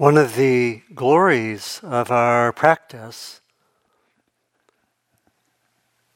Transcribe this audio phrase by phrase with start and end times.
[0.00, 3.42] One of the glories of our practice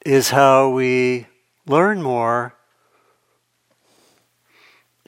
[0.03, 1.27] is how we
[1.67, 2.55] learn more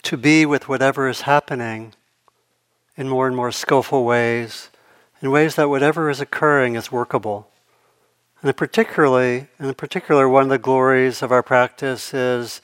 [0.04, 1.96] to be with whatever is happening
[2.96, 4.70] in more and more skillful ways,
[5.24, 7.50] in ways that whatever is occurring is workable.
[8.44, 12.62] And particularly, in particular, one of the glories of our practice is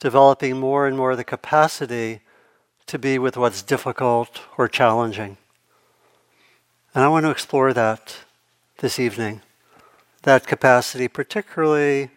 [0.00, 2.20] developing more and more the capacity
[2.84, 5.38] to be with what's difficult or challenging.
[6.96, 8.20] And I want to explore that
[8.78, 9.42] this evening.
[10.22, 12.08] That capacity, particularly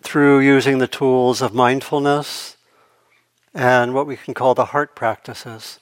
[0.00, 2.56] through using the tools of mindfulness
[3.52, 5.80] and what we can call the heart practices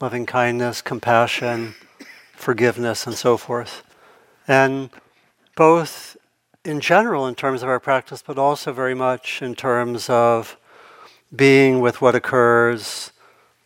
[0.00, 1.76] loving kindness, compassion,
[2.34, 3.84] forgiveness, and so forth.
[4.48, 4.90] And
[5.54, 6.16] both
[6.64, 10.56] in general, in terms of our practice, but also very much in terms of
[11.36, 13.12] being with what occurs,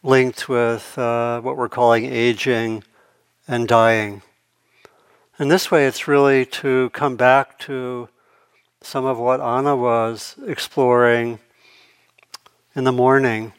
[0.02, 2.84] linked with uh, what we're calling aging
[3.46, 4.22] and dying.
[5.38, 8.08] And this way, it's really to come back to
[8.80, 11.40] some of what Anna was exploring
[12.74, 13.52] in the morning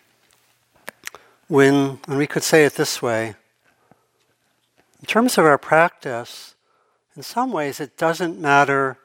[1.48, 3.36] when, and we could say it this way,
[5.00, 6.56] in terms of our practice,
[7.16, 8.98] in some ways it doesn't matter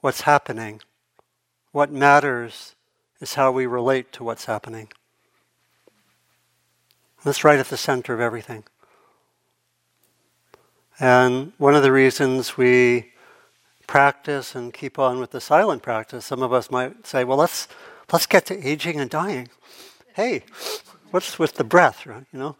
[0.00, 0.80] what's happening.
[1.72, 2.74] What matters
[3.20, 4.88] is how we relate to what's happening.
[7.24, 8.64] That's right at the center of everything.
[11.00, 13.12] And one of the reasons we
[13.86, 17.68] practice and keep on with the silent practice, some of us might say, well, let's,
[18.12, 19.48] let's get to aging and dying.
[20.12, 20.42] Hey,
[21.10, 22.26] what's with the breath, right?
[22.34, 22.56] You know,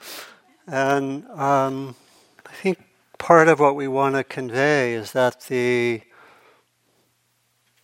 [0.66, 1.94] and um,
[2.46, 2.78] I think
[3.18, 6.00] part of what we want to convey is that the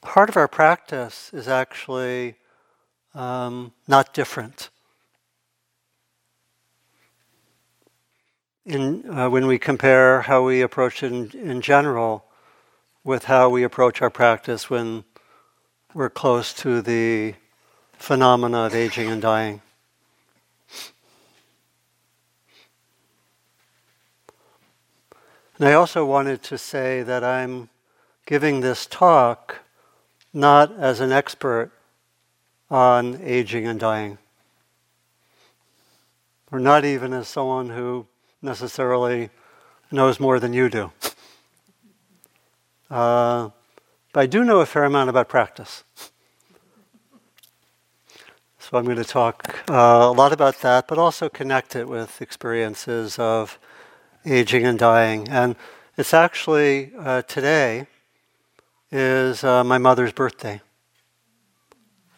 [0.00, 2.36] part of our practice is actually
[3.14, 4.70] um, not different.
[8.66, 12.24] In, uh, when we compare how we approach it in, in general
[13.04, 15.04] with how we approach our practice when
[15.94, 17.34] we're close to the
[17.92, 19.62] phenomena of aging and dying.
[25.58, 27.68] And I also wanted to say that I'm
[28.26, 29.60] giving this talk
[30.32, 31.70] not as an expert
[32.68, 34.18] on aging and dying,
[36.50, 38.08] or not even as someone who
[38.42, 39.30] necessarily
[39.90, 40.92] knows more than you do.
[42.90, 43.50] Uh,
[44.12, 45.84] but I do know a fair amount about practice.
[48.58, 52.20] So I'm going to talk uh, a lot about that, but also connect it with
[52.20, 53.58] experiences of
[54.24, 55.28] aging and dying.
[55.28, 55.54] And
[55.96, 57.86] it's actually uh, today
[58.90, 60.60] is uh, my mother's birthday.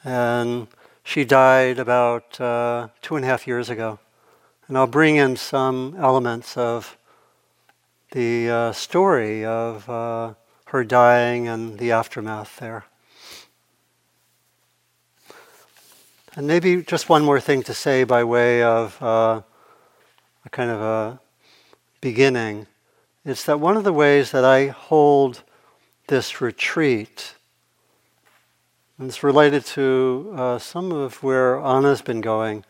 [0.05, 0.69] And
[1.05, 3.99] she died about uh, two and a half years ago.
[4.69, 6.99] And I'll bring in some elements of
[8.13, 10.35] the uh, story of uh,
[10.67, 12.85] her dying and the aftermath there.
[16.37, 19.41] And maybe just one more thing to say by way of uh,
[20.45, 21.21] a kind of a
[22.03, 22.67] beginning
[23.25, 25.43] is that one of the ways that I hold
[26.09, 27.35] this retreat,
[28.99, 32.65] and it's related to uh, some of where Anna's been going,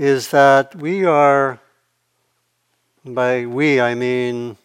[0.00, 1.60] is that we are,
[3.04, 4.56] by we I mean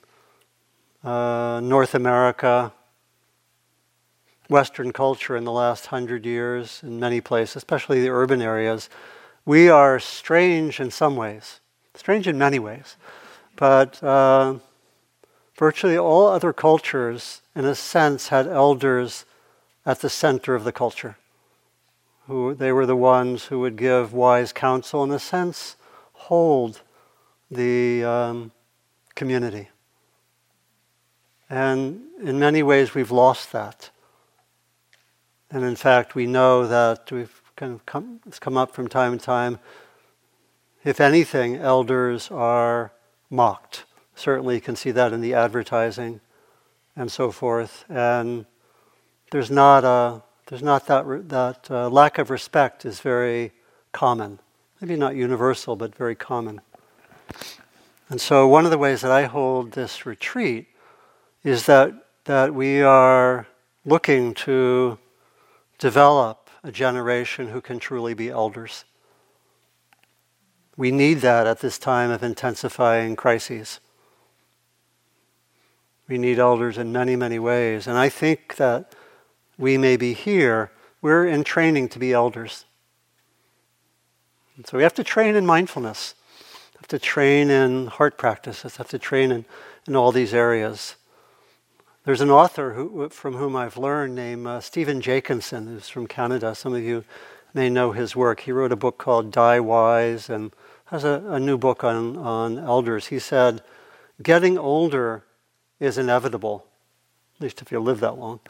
[1.04, 2.72] uh, North America,
[4.48, 8.90] Western culture in the last hundred years in many places, especially the urban areas,
[9.44, 11.60] we are strange in some ways,
[11.96, 12.96] strange in many ways.
[13.58, 14.60] But uh,
[15.58, 19.26] virtually all other cultures, in a sense, had elders
[19.86, 21.18] at the center of the culture.
[22.28, 25.76] Who they were the ones who would give wise counsel, in a sense,
[26.14, 26.82] hold
[27.52, 28.52] the um,
[29.14, 29.70] community.
[31.50, 33.92] And in many ways, we've lost that.
[35.52, 39.18] And in fact, we know that we've kind of come, it's come up from time
[39.18, 39.60] to time.
[40.84, 42.92] If anything, elders are
[43.30, 43.86] mocked.
[44.16, 46.22] Certainly, you can see that in the advertising
[46.96, 47.86] and so forth.
[47.90, 48.46] And
[49.32, 53.52] there's not a there's not that that uh, lack of respect is very
[53.92, 54.40] common.
[54.80, 56.62] Maybe not universal, but very common.
[58.10, 60.68] And so, one of the ways that I hold this retreat
[61.44, 61.94] is that
[62.26, 63.48] that we are
[63.86, 64.98] looking to
[65.78, 68.86] develop a generation who can truly be elders.
[70.78, 73.80] We need that at this time of intensifying crises.
[76.08, 77.88] We need elders in many, many ways.
[77.88, 78.94] And I think that
[79.58, 80.72] we may be here,
[81.02, 82.66] we're in training to be elders.
[84.58, 86.16] And so we have to train in mindfulness.
[86.78, 89.46] have to train in heart practices, have to train in,
[89.88, 90.96] in all these areas.
[92.06, 96.54] There's an author who, from whom I've learned named uh, Stephen Jenkinson, who's from Canada.
[96.54, 97.04] Some of you
[97.54, 98.42] may know his work.
[98.42, 100.52] He wrote a book called Die Wise and
[100.86, 103.08] has a, a new book on, on elders.
[103.08, 103.64] He said,
[104.22, 105.24] Getting older
[105.80, 106.66] is inevitable,
[107.38, 108.40] at least if you live that long.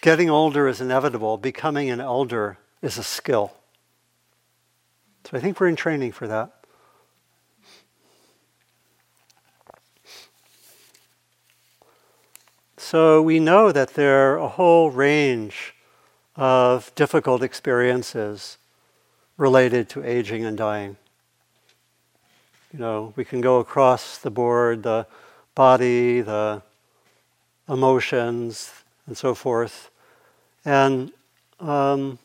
[0.00, 3.54] Getting older is inevitable, becoming an elder is a skill.
[5.24, 6.52] So I think we're in training for that.
[12.76, 15.74] So we know that there are a whole range
[16.36, 18.58] of difficult experiences
[19.36, 20.96] related to aging and dying.
[22.72, 25.06] You know, we can go across the board the
[25.56, 26.62] body, the
[27.68, 28.70] emotions,
[29.06, 29.90] and so forth.
[30.64, 31.12] And
[31.60, 32.18] um,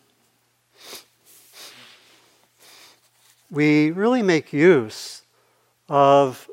[3.50, 5.22] we really make use
[5.89, 6.50] of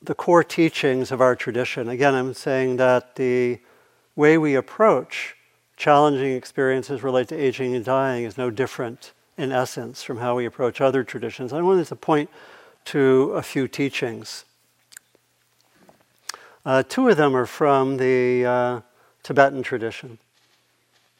[0.00, 1.88] the core teachings of our tradition.
[1.88, 3.60] Again, I'm saying that the
[4.16, 5.36] way we approach
[5.76, 10.44] challenging experiences related to aging and dying is no different in essence from how we
[10.44, 11.52] approach other traditions.
[11.52, 12.30] I wanted to point
[12.86, 14.44] to a few teachings.
[16.64, 18.80] Uh, two of them are from the uh,
[19.24, 20.18] Tibetan tradition.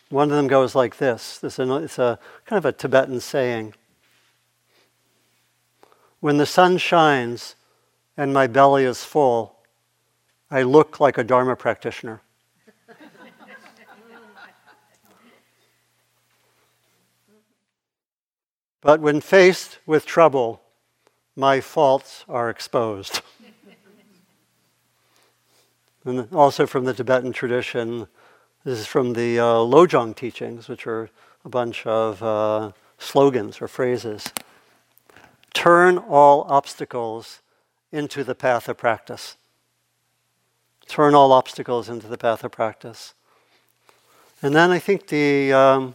[0.09, 1.39] One of them goes like this.
[1.39, 3.75] this it's a kind of a Tibetan saying.
[6.21, 7.57] When the sun shines
[8.17, 9.57] and my belly is full,
[10.49, 12.23] I look like a Dharma practitioner.
[18.81, 20.63] but when faced with trouble,
[21.35, 23.23] my faults are exposed.
[26.05, 28.09] And also from the Tibetan tradition,
[28.65, 31.11] this is from the uh, Lojong teachings, which are
[31.45, 34.33] a bunch of uh, slogans or phrases.
[35.55, 37.41] Turn all obstacles
[37.91, 39.37] into the path of practice.
[40.87, 43.15] Turn all obstacles into the path of practice.
[44.43, 45.95] And then I think the, um,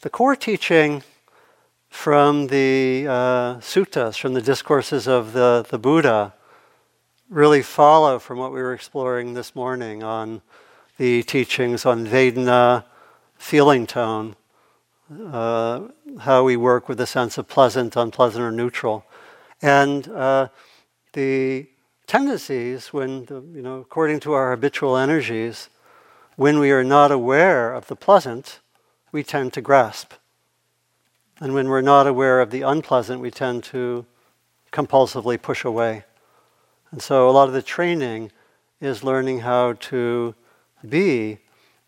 [0.00, 1.02] the core teaching
[1.90, 6.32] from the uh, suttas, from the discourses of the, the Buddha,
[7.34, 10.40] really follow from what we were exploring this morning on
[10.98, 12.84] the teachings on Vedana,
[13.36, 14.36] feeling tone,
[15.32, 15.80] uh,
[16.20, 19.04] how we work with the sense of pleasant, unpleasant, or neutral.
[19.60, 20.48] And uh,
[21.14, 21.66] the
[22.06, 25.70] tendencies when, the, you know, according to our habitual energies,
[26.36, 28.60] when we are not aware of the pleasant,
[29.10, 30.12] we tend to grasp.
[31.40, 34.06] And when we're not aware of the unpleasant, we tend to
[34.70, 36.04] compulsively push away.
[36.94, 38.30] And so a lot of the training
[38.80, 40.32] is learning how to
[40.88, 41.38] be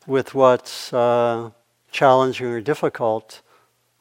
[0.05, 1.51] with what's uh,
[1.93, 3.41] challenging or difficult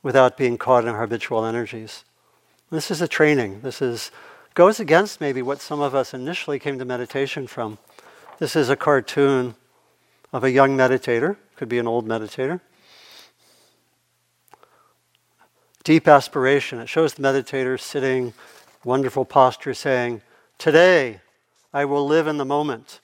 [0.01, 2.05] without being caught in our habitual energies.
[2.71, 3.61] This is a training.
[3.61, 4.09] This is
[4.55, 7.77] goes against maybe what some of us initially came to meditation from.
[8.39, 9.53] This is a cartoon
[10.33, 12.61] of a young meditator, could be an old meditator.
[15.83, 16.79] Deep aspiration.
[16.79, 18.33] It shows the meditator sitting,
[18.83, 20.23] wonderful posture, saying,
[20.57, 21.21] Today
[21.73, 23.01] I will live in the moment.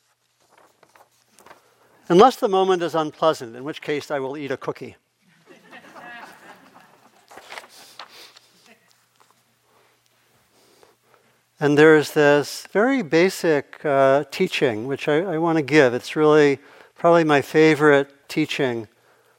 [2.08, 4.96] Unless the moment is unpleasant, in which case I will eat a cookie.
[11.60, 15.94] And there's this very basic uh, teaching which I, I want to give.
[15.94, 16.58] It's really
[16.96, 18.88] probably my favorite teaching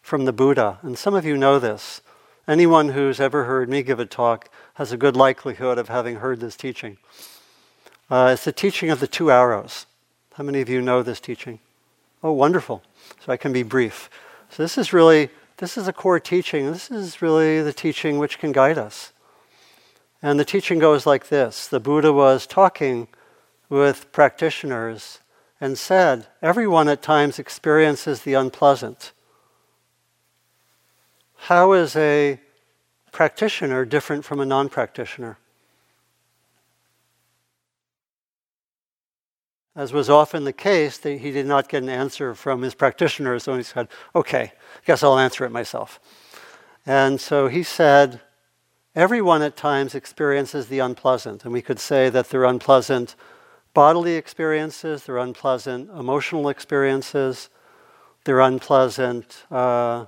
[0.02, 0.78] from the Buddha.
[0.82, 2.00] And some of you know this.
[2.46, 6.38] Anyone who's ever heard me give a talk has a good likelihood of having heard
[6.38, 6.96] this teaching.
[8.10, 9.86] Uh, it's the teaching of the two arrows.
[10.34, 11.58] How many of you know this teaching?
[12.22, 12.82] Oh, wonderful.
[13.24, 14.08] So I can be brief.
[14.50, 16.70] So this is really, this is a core teaching.
[16.70, 19.12] This is really the teaching which can guide us.
[20.22, 23.08] And the teaching goes like this The Buddha was talking
[23.68, 25.20] with practitioners
[25.60, 29.12] and said, Everyone at times experiences the unpleasant.
[31.46, 32.38] How is a
[33.10, 35.38] practitioner different from a non practitioner?
[39.74, 43.56] As was often the case, he did not get an answer from his practitioner, so
[43.56, 45.98] he said, Okay, I guess I'll answer it myself.
[46.84, 48.20] And so he said,
[48.94, 53.16] Everyone at times experiences the unpleasant, and we could say that they're unpleasant
[53.72, 57.48] bodily experiences, they're unpleasant emotional experiences,
[58.24, 60.04] they're unpleasant uh,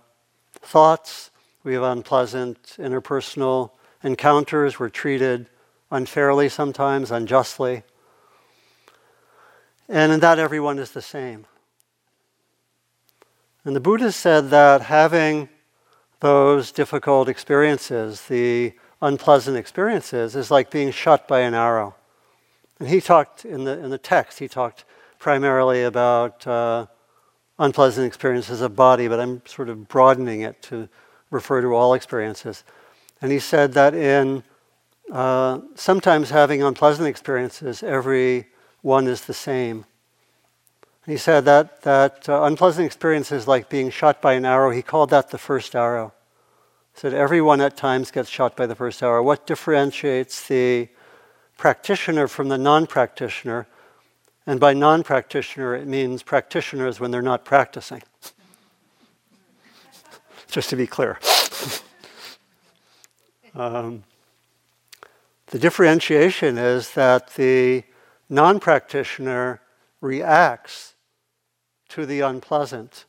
[0.52, 1.30] thoughts,
[1.62, 3.70] we have unpleasant interpersonal
[4.02, 5.48] encounters, we're treated
[5.90, 7.82] unfairly sometimes, unjustly.
[9.88, 11.46] And in that, everyone is the same.
[13.64, 15.48] And the Buddha said that having
[16.20, 18.72] those difficult experiences, the
[19.02, 21.94] unpleasant experiences is like being shot by an arrow.
[22.78, 24.84] And he talked in the, in the text, he talked
[25.18, 26.86] primarily about uh,
[27.58, 30.88] unpleasant experiences of body, but I'm sort of broadening it to
[31.30, 32.64] refer to all experiences.
[33.20, 34.42] And he said that in
[35.10, 38.48] uh, sometimes having unpleasant experiences, every
[38.84, 39.86] one is the same.
[41.06, 45.08] he said that, that uh, unpleasant experiences like being shot by an arrow, he called
[45.08, 46.12] that the first arrow.
[46.92, 49.22] He said everyone at times gets shot by the first arrow.
[49.22, 50.88] What differentiates the
[51.56, 53.66] practitioner from the non practitioner?
[54.46, 58.02] And by non practitioner, it means practitioners when they're not practicing.
[60.48, 61.18] Just to be clear.
[63.54, 64.04] um,
[65.46, 67.84] the differentiation is that the
[68.28, 69.60] non practitioner
[70.00, 70.94] reacts
[71.88, 73.04] to the unpleasant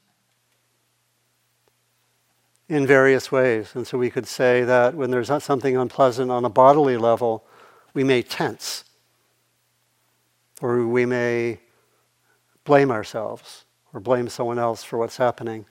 [2.67, 3.71] in various ways.
[3.75, 7.45] And so we could say that when there's something unpleasant on a bodily level,
[7.93, 8.83] we may tense,
[10.61, 11.59] or we may
[12.63, 15.65] blame ourselves, or blame someone else for what's happening.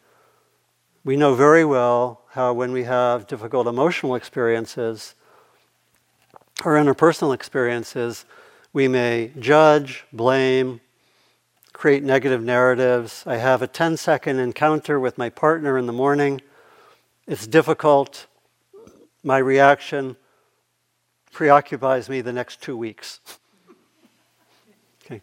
[1.05, 5.15] We know very well how, when we have difficult emotional experiences,
[6.65, 8.25] or interpersonal experiences,
[8.75, 10.81] we may judge, blame,
[11.73, 13.23] create negative narratives.
[13.25, 16.43] I have a 10 second encounter with my partner in the morning.
[17.27, 18.27] It's difficult.
[19.23, 20.17] My reaction
[21.31, 23.21] preoccupies me the next two weeks.
[25.05, 25.23] okay.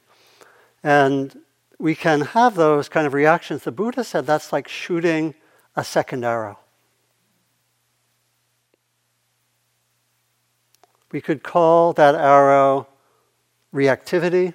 [0.82, 1.42] And
[1.78, 3.66] we can have those kind of reactions.
[3.66, 5.36] The Buddha said that's like shooting
[5.76, 6.58] a second arrow.
[11.12, 12.88] We could call that arrow
[13.74, 14.54] reactivity,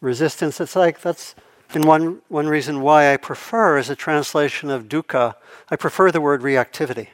[0.00, 0.60] resistance.
[0.60, 1.34] It's like that's
[1.74, 5.34] in one, one reason why I prefer as a translation of dukkha,
[5.70, 7.08] I prefer the word reactivity.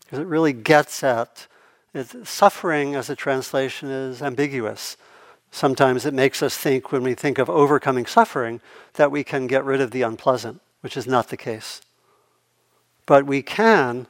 [0.00, 1.46] Because it really gets at
[1.94, 4.96] it, suffering as a translation is ambiguous.
[5.50, 8.60] Sometimes it makes us think, when we think of overcoming suffering,
[8.94, 11.82] that we can get rid of the unpleasant, which is not the case.
[13.04, 14.06] But we can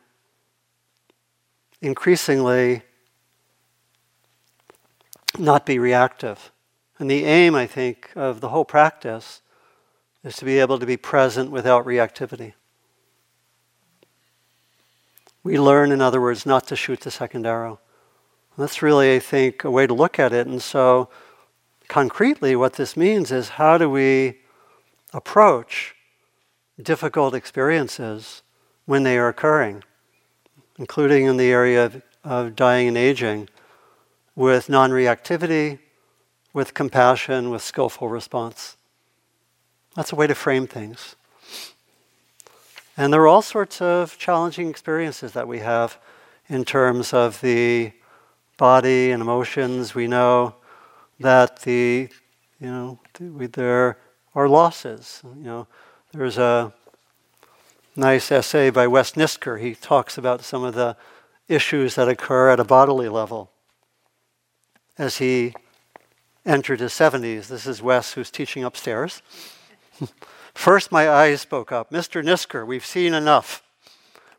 [1.81, 2.83] increasingly
[5.39, 6.51] not be reactive.
[6.99, 9.43] And the aim, I think, of the whole practice
[10.23, 12.53] is to be able to be present without reactivity.
[15.43, 17.81] We learn, in other words, not to shoot the second arrow.
[18.57, 20.47] That's really, I think, a way to look at it.
[20.47, 21.09] And so,
[21.89, 24.39] concretely, what this means is how do we
[25.13, 25.97] approach
[26.81, 28.43] difficult experiences
[28.85, 29.83] when they are occurring,
[30.79, 33.49] including in the area of, of dying and aging?
[34.35, 35.79] With non reactivity,
[36.53, 38.77] with compassion, with skillful response.
[39.95, 41.17] That's a way to frame things.
[42.97, 45.99] And there are all sorts of challenging experiences that we have
[46.49, 47.93] in terms of the
[48.59, 49.95] body and emotions.
[49.95, 50.57] We know
[51.21, 52.09] that the,
[52.61, 53.99] you know, there
[54.35, 55.23] are losses.
[55.25, 55.67] You know,
[56.13, 56.73] there's a
[57.97, 59.61] nice essay by Wes Nisker.
[59.61, 60.97] He talks about some of the
[61.49, 63.52] issues that occur at a bodily level
[64.99, 65.55] as he
[66.45, 67.49] entered his 70s.
[67.49, 69.23] This is Wes, who's teaching upstairs.
[70.55, 72.23] First, my eyes spoke up Mr.
[72.23, 73.63] Nisker, we've seen enough.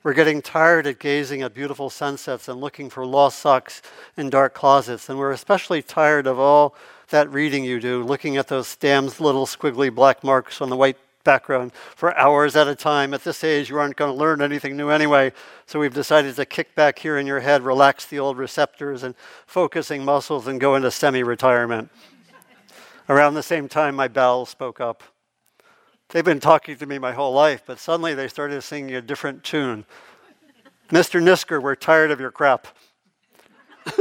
[0.04, 3.82] We're getting tired of gazing at beautiful sunsets and looking for lost socks
[4.18, 5.08] in dark closets.
[5.08, 6.76] And we're especially tired of all
[7.08, 10.98] that reading you do, looking at those damned little squiggly black marks on the white
[11.24, 13.14] background for hours at a time.
[13.14, 15.32] At this age, you aren't going to learn anything new anyway.
[15.66, 19.16] So we've decided to kick back here in your head, relax the old receptors and
[19.46, 21.90] focusing muscles, and go into semi retirement.
[23.10, 25.04] Around the same time, my bowels spoke up.
[26.10, 29.44] They've been talking to me my whole life, but suddenly they started singing a different
[29.44, 29.86] tune.
[30.90, 31.22] Mr.
[31.22, 32.68] Nisker, we're tired of your crap.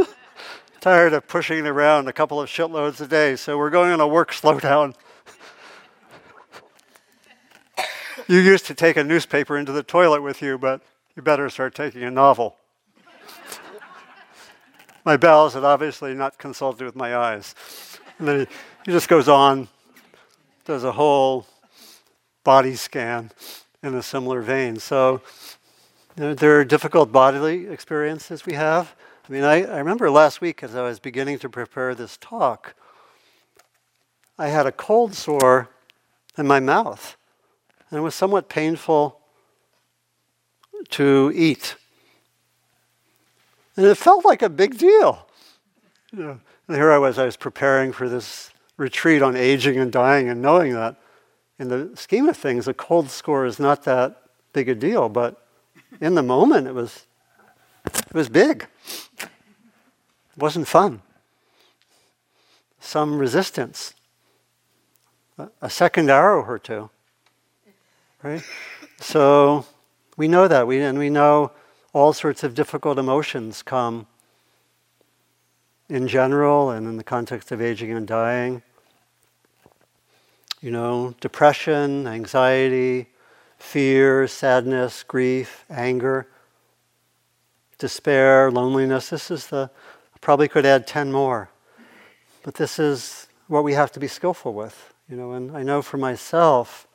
[0.81, 4.07] tired of pushing around a couple of shitloads a day, so we're going on a
[4.07, 4.95] work slowdown.
[8.33, 10.81] You used to take a newspaper into the toilet with you, but
[11.15, 12.57] you better start taking a novel.
[15.05, 17.55] my bowels had obviously not consulted with my eyes.
[18.19, 18.47] And then he,
[18.87, 19.69] he just goes on,
[20.65, 21.47] does a whole
[22.43, 23.33] body scan
[23.83, 24.79] in a similar vein.
[24.79, 25.21] So
[26.17, 28.97] you know, there are difficult bodily experiences we have.
[29.29, 32.77] I mean, I, I remember last week as I was beginning to prepare this talk,
[34.39, 35.69] I had a cold sore
[36.39, 37.19] in my mouth.
[37.93, 39.21] And it was somewhat painful
[40.89, 41.77] to eat.
[43.77, 45.29] And it felt like a big deal.
[46.11, 49.93] You know, and here I was, I was preparing for this retreat on aging and
[49.93, 50.97] dying, and knowing that
[51.59, 54.23] in the scheme of things, a cold score is not that
[54.53, 55.47] big a deal, but
[56.01, 57.07] in the moment, it was
[57.85, 58.67] It was big.
[59.19, 59.29] It
[60.37, 61.03] wasn't fun.
[62.81, 63.95] Some resistance.
[65.61, 66.91] A second arrow or two.
[68.23, 68.43] Right?
[69.01, 69.67] So
[70.17, 70.67] we know that.
[70.67, 71.51] We, and we know
[71.93, 74.07] all sorts of difficult emotions come
[75.89, 78.63] in general and in the context of aging and dying.
[80.61, 83.09] You know, depression, anxiety,
[83.59, 86.29] fear, sadness, grief, anger,
[87.79, 89.11] despair, loneliness.
[89.11, 89.69] This is the,
[90.15, 91.51] I probably could add 10 more.
[92.45, 94.95] But this is what we have to be skillful with.
[95.09, 96.87] You know, and I know for myself,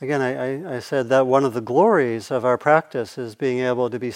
[0.00, 3.88] again, I, I, said that one of the glories of our practice is being able
[3.90, 4.12] to be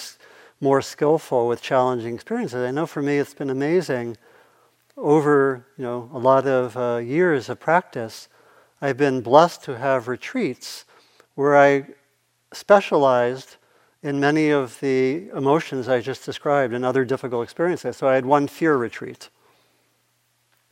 [0.59, 2.63] more skillful with challenging experiences.
[2.63, 4.17] I know for me it's been amazing
[4.97, 8.27] over you know a lot of uh, years of practice.
[8.81, 10.85] I've been blessed to have retreats
[11.35, 11.87] where I
[12.53, 13.57] specialized
[14.03, 17.97] in many of the emotions I just described and other difficult experiences.
[17.97, 19.29] So I had one fear retreat.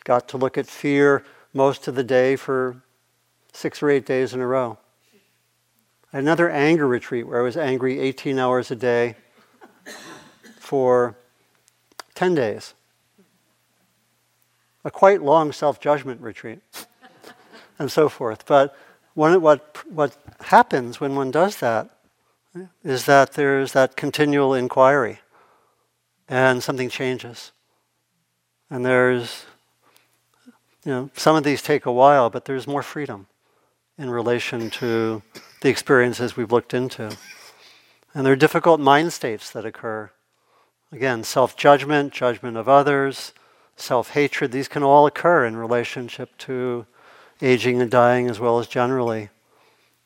[0.03, 1.23] Got to look at fear
[1.53, 2.81] most of the day for
[3.53, 4.77] six or eight days in a row.
[6.11, 9.15] Another anger retreat where I was angry 18 hours a day
[10.59, 11.15] for
[12.15, 12.73] 10 days.
[14.83, 16.61] A quite long self judgment retreat,
[17.79, 18.45] and so forth.
[18.47, 18.75] But
[19.13, 21.89] one, what, what happens when one does that
[22.83, 25.19] is that there's that continual inquiry,
[26.27, 27.51] and something changes.
[28.71, 29.45] And there's,
[30.85, 33.27] you know, some of these take a while, but there's more freedom
[33.99, 35.21] in relation to
[35.61, 37.15] the experiences we've looked into.
[38.13, 40.09] And there are difficult mind states that occur.
[40.91, 43.33] Again, self judgment, judgment of others,
[43.75, 46.87] self hatred, these can all occur in relationship to
[47.41, 49.29] aging and dying as well as generally.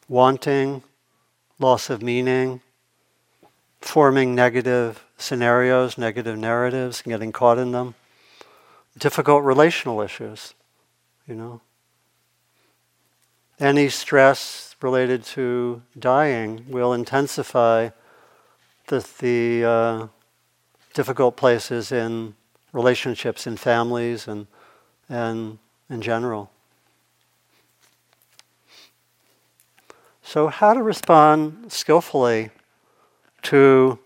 [0.09, 0.83] Wanting,
[1.59, 2.62] loss of meaning,
[3.79, 7.95] forming negative scenarios, negative narratives, and getting caught in them.
[8.97, 10.53] Difficult relational issues,
[11.25, 11.62] you know.
[13.60, 17.89] Any stress related to dying will intensify
[18.88, 20.08] the, the uh,
[20.94, 22.36] difficult places in
[22.74, 24.48] relationships in families and,
[25.08, 26.50] and in general.
[30.24, 32.50] So, how to respond skillfully
[33.44, 34.00] to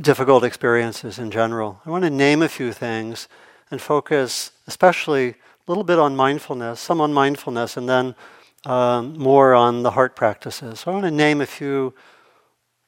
[0.00, 1.80] difficult experiences in general?
[1.86, 3.28] I want to name a few things
[3.70, 8.14] and focus especially a little bit on mindfulness, some on mindfulness, and then
[8.64, 10.80] um, more on the heart practices.
[10.80, 11.92] So I want to name a few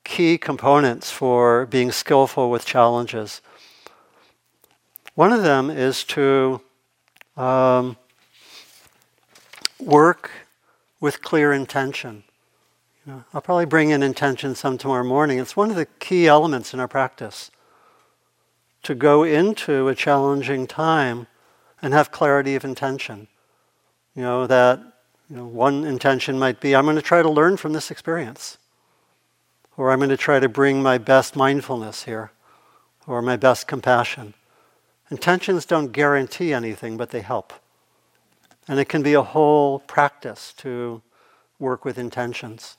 [0.05, 3.41] key components for being skillful with challenges.
[5.17, 6.61] One of them is to
[7.37, 7.97] um,
[9.81, 10.31] work
[11.01, 12.23] with clear intention.
[13.05, 15.41] You know, I'll probably bring in intention some tomorrow morning.
[15.41, 17.51] It's one of the key elements in our practice
[18.85, 21.27] to go into a challenging time
[21.83, 23.29] and have clarity of intention.
[24.15, 24.81] You know, that
[25.31, 28.59] you know, one intention might be I'm going to try to learn from this experience,
[29.77, 32.33] or I'm going to try to bring my best mindfulness here,
[33.07, 34.35] or my best compassion.
[35.11, 37.53] Intentions don't guarantee anything, but they help.
[38.67, 41.01] And it can be a whole practice to
[41.59, 42.77] work with intentions.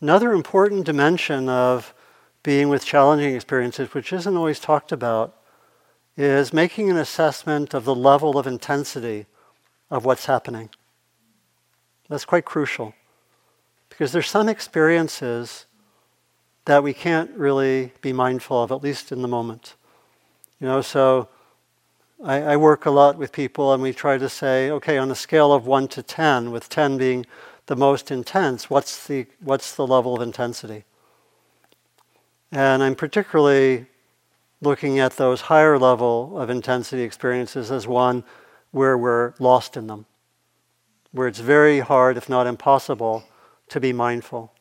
[0.00, 1.94] Another important dimension of
[2.42, 5.36] being with challenging experiences, which isn't always talked about,
[6.16, 9.26] is making an assessment of the level of intensity
[9.90, 10.68] of what's happening.
[12.08, 12.94] That's quite crucial
[13.88, 15.66] because there's some experiences
[16.64, 19.74] that we can't really be mindful of, at least in the moment.
[20.60, 21.28] You know, so
[22.24, 25.14] I, I, work a lot with people and we try to say, okay, on a
[25.14, 27.26] scale of 1 to 10, with 10 being
[27.66, 30.84] the most intense, what's the, what's the level of intensity?
[32.52, 33.86] And I'm particularly
[34.60, 38.24] looking at those higher level of intensity experiences as one
[38.72, 40.04] where we're lost in them,
[41.12, 43.24] where it's very hard, if not impossible,
[43.70, 44.52] to be mindful.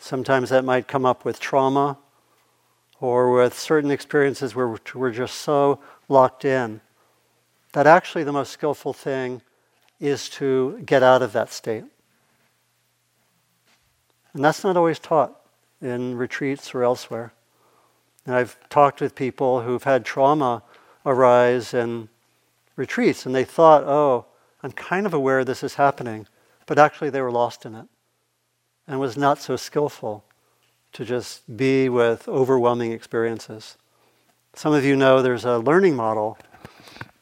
[0.00, 1.96] Sometimes that might come up with trauma
[3.00, 6.80] or with certain experiences where we're just so locked in
[7.72, 9.40] that actually the most skillful thing
[10.00, 11.84] is to get out of that state.
[14.32, 15.39] And that's not always taught
[15.80, 17.32] in retreats or elsewhere.
[18.26, 20.62] And I've talked with people who've had trauma
[21.06, 22.08] arise in
[22.76, 24.26] retreats, and they thought, oh,
[24.62, 26.26] I'm kind of aware this is happening,
[26.66, 27.86] but actually they were lost in it
[28.86, 30.24] and was not so skillful
[30.92, 33.76] to just be with overwhelming experiences.
[34.54, 36.36] Some of you know there's a learning model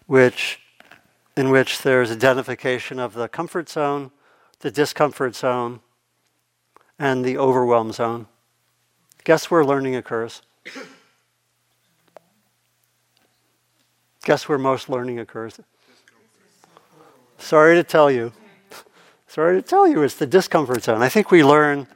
[0.07, 0.61] which
[1.37, 4.11] in which there's identification of the comfort zone,
[4.59, 5.79] the discomfort zone,
[6.99, 8.27] and the overwhelm zone.
[9.29, 10.41] Guess where learning occurs?
[14.25, 15.61] Guess where most learning occurs?
[17.37, 18.33] Sorry to tell you.
[19.27, 21.03] Sorry to tell you, it's the discomfort zone.
[21.03, 21.87] I think we learn.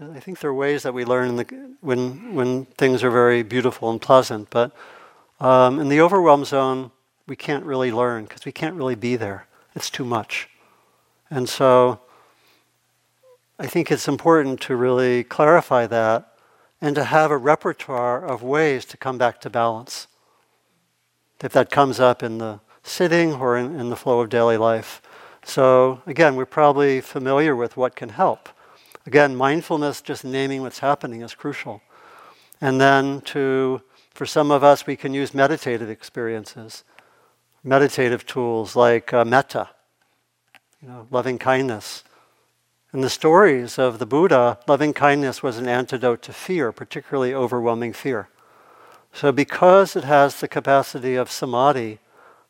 [0.00, 3.90] I think there are ways that we learn the, when when things are very beautiful
[3.90, 4.70] and pleasant, but
[5.40, 6.92] um, in the overwhelm zone,
[7.26, 9.48] we can't really learn because we can't really be there.
[9.74, 10.48] It's too much,
[11.28, 11.98] and so
[13.58, 16.34] I think it's important to really clarify that
[16.80, 20.06] and to have a repertoire of ways to come back to balance.
[21.42, 25.02] If that comes up in the sitting or in, in the flow of daily life.
[25.44, 28.48] So, again, we're probably familiar with what can help.
[29.06, 31.82] Again, mindfulness, just naming what's happening, is crucial.
[32.60, 33.82] And then to,
[34.14, 36.84] for some of us, we can use meditative experiences,
[37.62, 39.68] meditative tools like uh, metta,
[40.80, 42.02] you know, loving kindness,
[42.96, 47.92] in the stories of the Buddha, loving kindness was an antidote to fear, particularly overwhelming
[47.92, 48.30] fear.
[49.12, 51.98] So, because it has the capacity of samadhi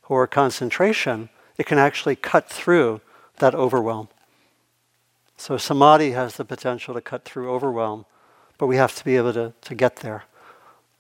[0.09, 3.01] or concentration, it can actually cut through
[3.39, 4.09] that overwhelm.
[5.37, 8.07] So, samadhi has the potential to cut through overwhelm,
[8.57, 10.27] but we have to be able to, to get there.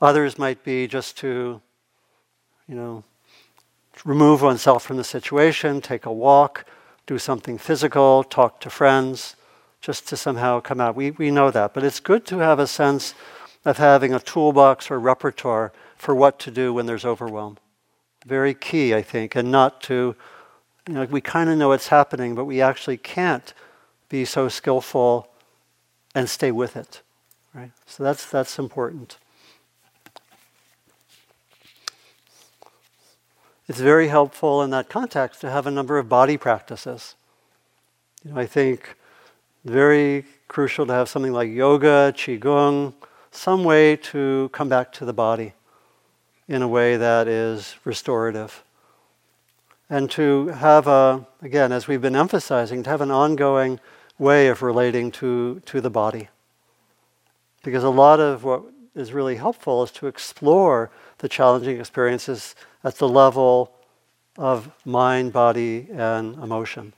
[0.02, 1.62] Others might be just to,
[2.68, 3.04] you know,
[4.04, 6.66] remove oneself from the situation, take a walk,
[7.06, 9.36] do something physical, talk to friends,
[9.80, 10.96] just to somehow come out.
[10.96, 11.72] We, we know that.
[11.72, 13.14] But it's good to have a sense
[13.64, 17.58] of having a toolbox or repertoire for what to do when there's overwhelm.
[18.24, 20.16] Very key, I think, and not to,
[20.88, 23.54] you know, we kind of know it's happening, but we actually can't
[24.08, 25.28] be so skillful
[26.14, 27.02] and stay with it.
[27.54, 27.70] Right?
[27.86, 29.18] So that's, that's important.
[33.68, 37.16] It's very helpful in that context to have a number of body practices.
[38.24, 38.96] You know, I think
[39.64, 42.94] very crucial to have something like yoga, qigong,
[43.32, 45.52] some way to come back to the body
[46.48, 48.62] in a way that is restorative.
[49.90, 53.80] And to have a, again, as we've been emphasizing, to have an ongoing
[54.16, 56.28] way of relating to, to the body.
[57.64, 58.62] Because a lot of what
[58.94, 63.72] is really helpful is to explore the challenging experiences at the level
[64.36, 66.92] of mind, body, and emotion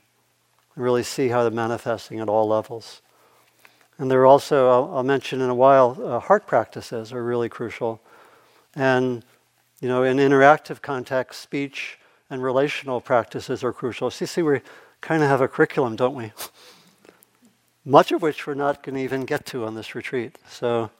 [0.75, 3.01] and really see how they're manifesting at all levels.
[3.97, 7.49] And there are also, I'll, I'll mention in a while, uh, heart practices are really
[7.49, 8.01] crucial.
[8.75, 9.25] And,
[9.81, 14.11] you know, in interactive context, speech and relational practices are crucial.
[14.17, 14.61] You see, we
[15.01, 16.31] kind of have a curriculum, don't we?
[17.85, 20.37] Much of which we're not going to even get to on this retreat.
[20.49, 20.91] So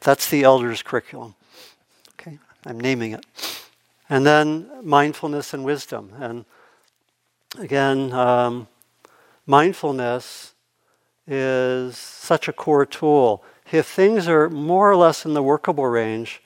[0.00, 1.34] that's the elders' curriculum.
[2.66, 3.24] I'm naming it.
[4.08, 6.12] And then mindfulness and wisdom.
[6.18, 6.44] And
[7.58, 8.68] again, um,
[9.46, 10.54] mindfulness
[11.26, 13.44] is such a core tool.
[13.70, 16.42] If things are more or less in the workable range,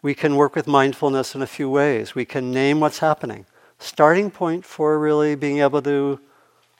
[0.00, 2.14] we can work with mindfulness in a few ways.
[2.14, 3.46] We can name what's happening.
[3.78, 6.18] Starting point for really being able to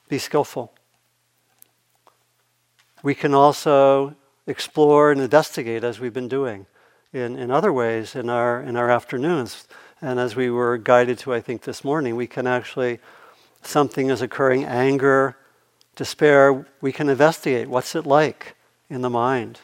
[0.09, 0.73] be skillful.
[3.03, 4.16] We can also
[4.47, 6.66] explore and investigate as we've been doing
[7.12, 9.66] in, in other ways in our, in our afternoons.
[10.01, 12.98] And as we were guided to, I think, this morning, we can actually
[13.62, 15.37] something is occurring, anger,
[15.94, 18.57] despair, we can investigate what's it like
[18.88, 19.61] in the mind.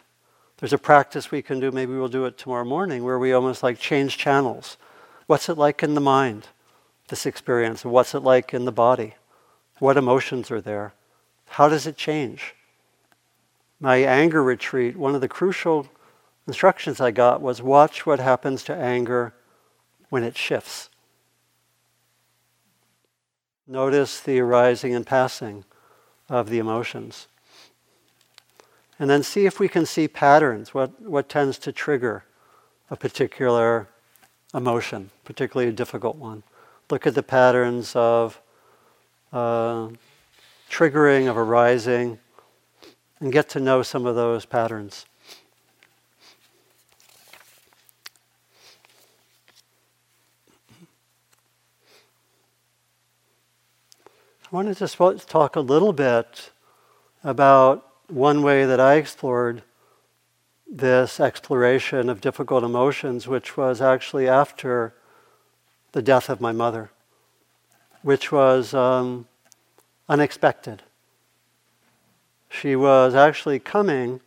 [0.58, 3.62] There's a practice we can do, maybe we'll do it tomorrow morning, where we almost
[3.62, 4.76] like change channels.
[5.26, 6.48] What's it like in the mind,
[7.08, 7.84] this experience?
[7.84, 9.14] What's it like in the body?
[9.78, 10.94] What emotions are there?
[11.46, 12.54] How does it change?
[13.80, 15.88] My anger retreat, one of the crucial
[16.48, 19.34] instructions I got was watch what happens to anger
[20.08, 20.88] when it shifts.
[23.66, 25.64] Notice the arising and passing
[26.30, 27.28] of the emotions.
[28.98, 32.24] And then see if we can see patterns, what, what tends to trigger
[32.90, 33.86] a particular
[34.54, 36.42] emotion, particularly a difficult one.
[36.90, 38.40] Look at the patterns of
[39.34, 39.88] uh,
[40.70, 42.18] triggering, of arising,
[43.20, 45.04] and get to know some of those patterns.
[54.50, 56.52] I wanted to talk a little bit
[57.22, 59.62] about one way that I explored
[60.66, 64.94] this exploration of difficult emotions, which was actually after
[65.92, 66.90] the death of my mother,
[68.00, 69.26] which was um,
[70.08, 70.82] unexpected.
[72.48, 74.18] She was actually coming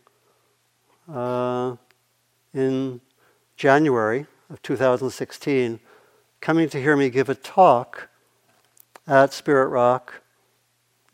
[1.12, 1.74] uh,
[2.54, 3.00] in
[3.56, 5.80] January of 2016,
[6.40, 8.08] coming to hear me give a talk
[9.06, 10.22] at Spirit Rock.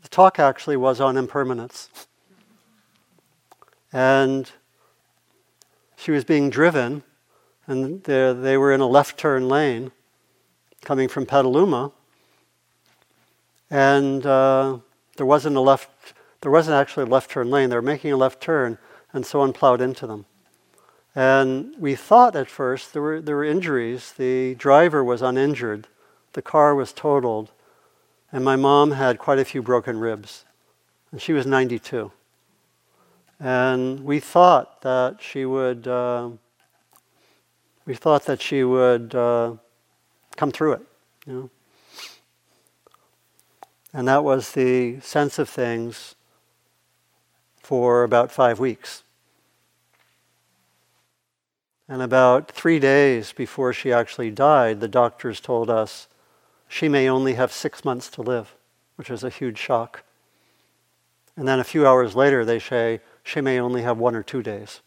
[0.03, 1.88] the talk actually was on impermanence.
[3.92, 4.51] And
[5.96, 7.03] she was being driven,
[7.66, 9.90] and they were in a left turn lane
[10.85, 11.92] coming from Petaluma.
[13.70, 14.79] And uh,
[15.16, 15.90] there wasn't a left,
[16.40, 17.70] there wasn't actually a left turn lane.
[17.70, 18.79] They were making a left turn,
[19.12, 20.27] and someone plowed into them.
[21.14, 24.12] And we thought at first there were, there were injuries.
[24.12, 25.88] The driver was uninjured,
[26.35, 27.51] the car was totaled,
[28.33, 30.45] and my mom had quite a few broken ribs.
[31.11, 32.12] And she was 92.
[33.41, 36.31] And we thought that she would, uh,
[37.87, 39.55] we thought that she would uh,
[40.37, 40.83] come through it,
[41.27, 41.51] you know.
[43.93, 46.14] And that was the sense of things
[47.62, 49.03] for about five weeks.
[51.88, 56.07] And about three days before she actually died, the doctors told us
[56.69, 58.55] she may only have six months to live,
[58.97, 60.05] which is a huge shock.
[61.37, 64.43] And then a few hours later, they say she may only have one or two
[64.43, 64.81] days.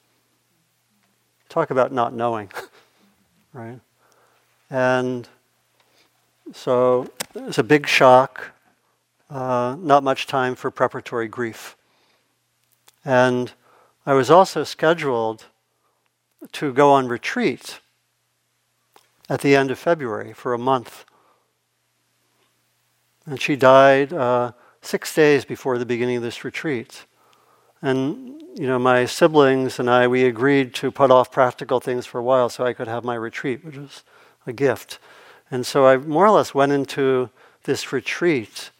[1.50, 2.50] Talk about not knowing,
[3.54, 3.80] right?
[4.70, 5.28] And
[6.54, 8.52] so it's a big shock,
[9.30, 11.76] uh, not much time for preparatory grief.
[13.04, 13.52] And
[14.06, 15.46] I was also scheduled
[16.54, 17.80] to go on retreat
[19.30, 21.06] at the end of February for a month.
[23.26, 27.06] And she died uh, six days before the beginning of this retreat.
[27.82, 32.20] And, you know, my siblings and I, we agreed to put off practical things for
[32.20, 34.04] a while so I could have my retreat, which was
[34.46, 35.00] a gift.
[35.50, 37.30] And so I more or less went into
[37.64, 38.72] this retreat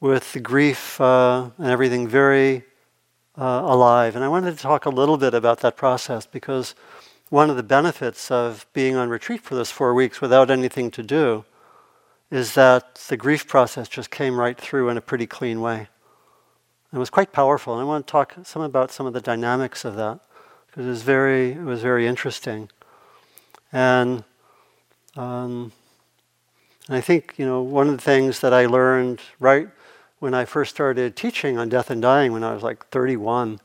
[0.00, 2.64] with the grief uh, and everything very
[3.38, 4.16] uh, alive.
[4.16, 6.74] And I wanted to talk a little bit about that process because
[7.28, 11.02] one of the benefits of being on retreat for those four weeks without anything to
[11.02, 11.44] do
[12.30, 15.88] is that the grief process just came right through in a pretty clean way.
[16.92, 19.84] It was quite powerful, and I want to talk some about some of the dynamics
[19.84, 20.20] of that
[20.66, 22.68] because it was very, it was very interesting.
[23.72, 24.24] And,
[25.16, 25.72] um,
[26.88, 29.68] and I think you know one of the things that I learned right
[30.18, 33.60] when I first started teaching on death and dying when I was like 31,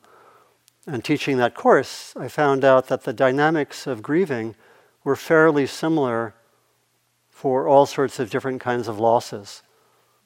[0.88, 4.56] and teaching that course, I found out that the dynamics of grieving
[5.04, 6.34] were fairly similar
[7.42, 9.64] for all sorts of different kinds of losses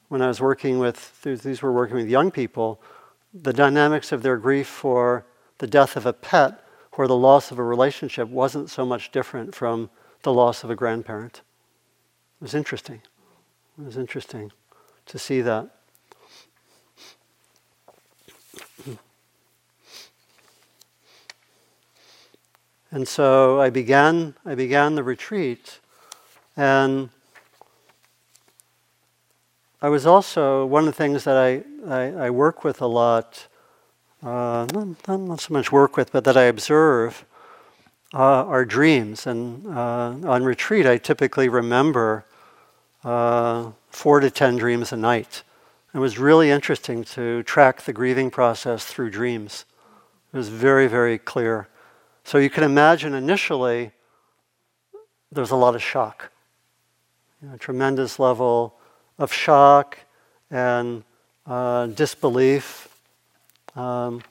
[0.08, 2.78] when I was working with, these were working with young people,
[3.32, 5.24] the dynamics of their grief for
[5.56, 9.54] the death of a pet or the loss of a relationship wasn't so much different
[9.54, 9.88] from
[10.24, 11.40] the loss of a grandparent.
[12.38, 13.00] It was interesting.
[13.78, 14.52] It was interesting
[15.06, 15.70] to see that.
[22.90, 25.80] And so I began, I began the retreat,
[26.56, 27.10] and
[29.82, 33.46] I was also, one of the things that I, I, I work with a lot,
[34.22, 37.24] uh, not, not, so much work with, but that I observe
[38.14, 39.26] uh, are dreams.
[39.26, 42.24] And uh, on retreat, I typically remember
[43.04, 45.42] uh, four to ten dreams a night.
[45.94, 49.66] It was really interesting to track the grieving process through dreams.
[50.32, 51.68] It was very, very clear.
[52.24, 53.92] So you can imagine initially
[55.30, 56.32] there's a lot of shock,
[57.46, 58.74] you know, tremendous level
[59.18, 59.98] of shock
[60.50, 61.04] and
[61.46, 62.88] uh, disbelief.
[63.76, 64.22] Um,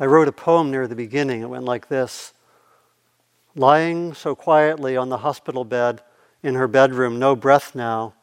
[0.00, 1.42] I wrote a poem near the beginning.
[1.42, 2.32] It went like this
[3.54, 6.00] Lying so quietly on the hospital bed
[6.42, 8.14] in her bedroom, no breath now,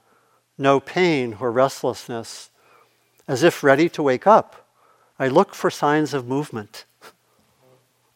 [0.57, 2.49] no pain or restlessness,
[3.27, 4.67] as if ready to wake up.
[5.19, 6.85] I look for signs of movement.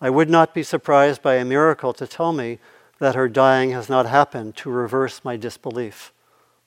[0.01, 2.57] I would not be surprised by a miracle to tell me
[2.99, 6.13] that her dying has not happened to reverse my disbelief.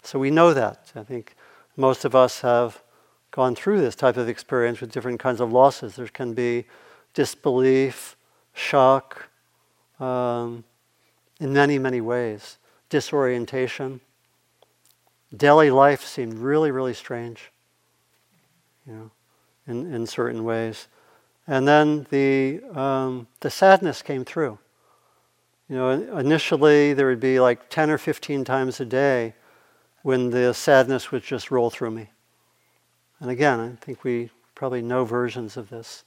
[0.03, 0.91] So we know that.
[0.97, 1.35] I think
[1.77, 2.83] most of us have
[3.31, 5.97] gone through this type of experience with different kinds of losses.
[5.97, 6.65] There can be
[7.15, 8.17] disbelief,
[8.53, 9.29] shock,
[10.01, 10.65] um,
[11.41, 14.01] in many, many ways, disorientation.
[15.35, 17.51] Daily life seemed really, really strange,
[18.87, 19.11] you know,
[19.67, 20.89] in, in certain ways.
[21.47, 24.59] And then the, um, the sadness came through.
[25.69, 29.35] You know, initially there would be like 10 or 15 times a day
[30.03, 32.11] when the sadness would just roll through me.
[33.21, 36.05] And again, I think we probably know versions of this.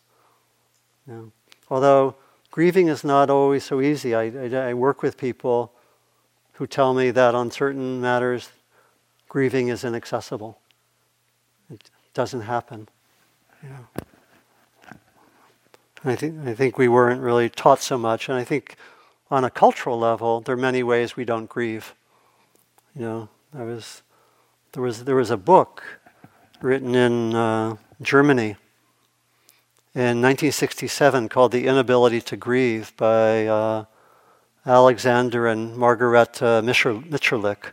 [1.08, 1.32] You know.
[1.70, 2.16] Although
[2.52, 4.14] grieving is not always so easy.
[4.14, 5.72] I, I, I, work with people
[6.54, 8.50] who tell me that on certain matters,
[9.28, 10.60] grieving is inaccessible.
[11.70, 12.88] It doesn't happen.
[13.64, 13.88] You know.
[16.06, 18.30] I think, I think we weren't really taught so much.
[18.30, 18.76] And I think
[19.32, 21.96] on a cultural level, there are many ways we don't grieve.
[22.96, 24.04] You know, I was,
[24.74, 25.84] there, was, there was a book
[26.62, 28.56] written in uh, Germany
[29.94, 33.86] in 1967 called The Inability to Grieve by uh,
[34.66, 37.72] Alexander and Margareta Mitscherlich.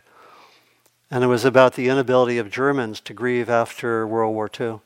[1.11, 4.79] And it was about the inability of Germans to grieve after World War II.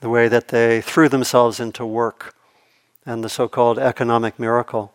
[0.00, 2.34] The way that they threw themselves into work
[3.10, 4.94] and the so called economic miracle.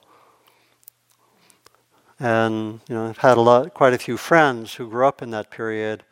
[2.18, 5.32] And you know, I've had a lot, quite a few friends who grew up in
[5.32, 6.04] that period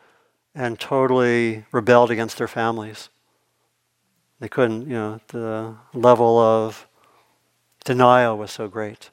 [0.54, 3.08] and totally rebelled against their families.
[4.42, 6.88] They couldn't, you know, the level of
[7.86, 9.10] denial was so great.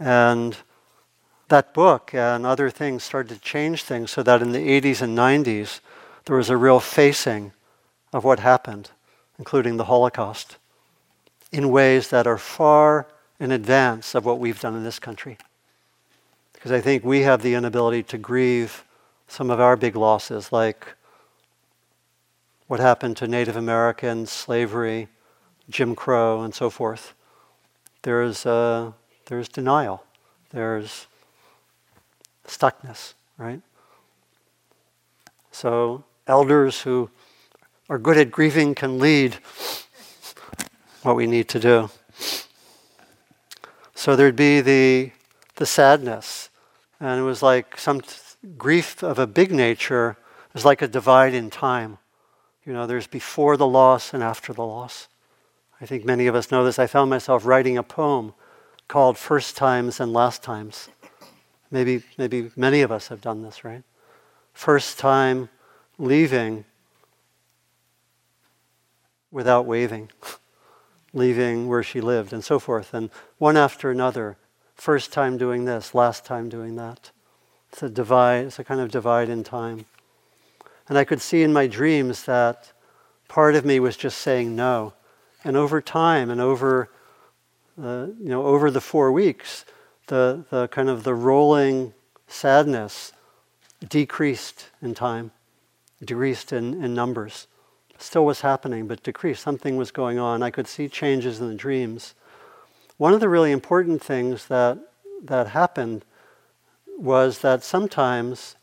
[0.00, 0.56] And
[1.46, 5.16] that book and other things started to change things so that in the 80s and
[5.16, 5.78] 90s,
[6.24, 7.52] there was a real facing
[8.12, 8.90] of what happened,
[9.38, 10.56] including the Holocaust,
[11.52, 13.06] in ways that are far
[13.38, 15.38] in advance of what we've done in this country.
[16.52, 18.84] Because I think we have the inability to grieve
[19.28, 20.94] some of our big losses, like
[22.66, 25.08] what happened to Native Americans, slavery,
[25.68, 27.14] Jim Crow, and so forth.
[28.02, 28.92] There's, uh,
[29.26, 30.04] there's denial.
[30.50, 31.06] There's
[32.46, 33.60] stuckness, right?
[35.50, 37.10] So, elders who
[37.88, 39.36] are good at grieving can lead
[41.06, 41.88] what we need to do.
[43.94, 45.12] So, there'd be the,
[45.54, 46.50] the sadness,
[47.00, 48.08] and it was like some t-
[48.58, 50.16] grief of a big nature
[50.54, 51.98] is like a divide in time.
[52.64, 55.08] You know, there's before the loss and after the loss.
[55.80, 56.78] I think many of us know this.
[56.78, 58.34] I found myself writing a poem
[58.88, 60.88] called First Times and Last Times.
[61.70, 63.82] Maybe, maybe many of us have done this, right?
[64.54, 65.50] First time
[65.98, 66.64] leaving
[69.30, 70.10] without waving,
[71.12, 72.94] leaving where she lived, and so forth.
[72.94, 74.36] And one after another,
[74.74, 77.10] first time doing this, last time doing that.
[77.72, 79.86] It's a divide, it's a kind of divide in time.
[80.88, 82.72] And I could see in my dreams that
[83.28, 84.92] part of me was just saying no.
[85.44, 86.90] And over time and over,
[87.82, 89.64] uh, you know, over the four weeks,
[90.06, 91.92] the, the kind of the rolling
[92.28, 93.12] sadness
[93.88, 95.32] decreased in time,
[96.04, 97.46] decreased in, in numbers.
[97.98, 99.42] Still was happening, but decreased.
[99.42, 100.42] Something was going on.
[100.42, 102.14] I could see changes in the dreams.
[102.96, 104.78] One of the really important things that,
[105.22, 106.04] that happened
[106.98, 108.56] was that sometimes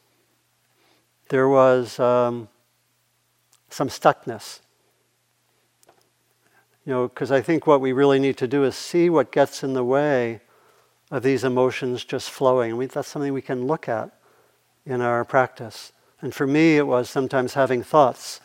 [1.29, 2.47] there was um,
[3.69, 4.59] some stuckness.
[6.85, 9.63] You know, because I think what we really need to do is see what gets
[9.63, 10.41] in the way
[11.11, 12.71] of these emotions just flowing.
[12.71, 14.11] And we, that's something we can look at
[14.85, 15.93] in our practice.
[16.21, 18.41] And for me, it was sometimes having thoughts,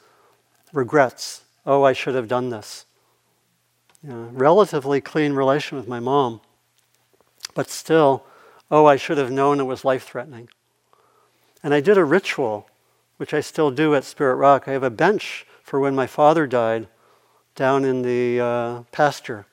[0.72, 1.42] regrets.
[1.66, 2.86] Oh, I should have done this.
[4.02, 6.40] You know, relatively clean relation with my mom,
[7.54, 8.24] but still,
[8.70, 10.48] oh, I should have known it was life threatening.
[11.62, 12.68] And I did a ritual,
[13.16, 14.68] which I still do at Spirit Rock.
[14.68, 16.86] I have a bench for when my father died
[17.56, 19.46] down in the uh, pasture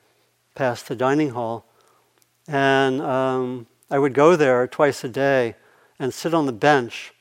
[0.54, 1.66] past the dining hall.
[2.46, 5.56] And um, I would go there twice a day
[5.98, 7.12] and sit on the bench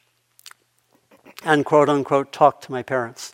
[1.44, 3.34] and quote unquote talk to my parents.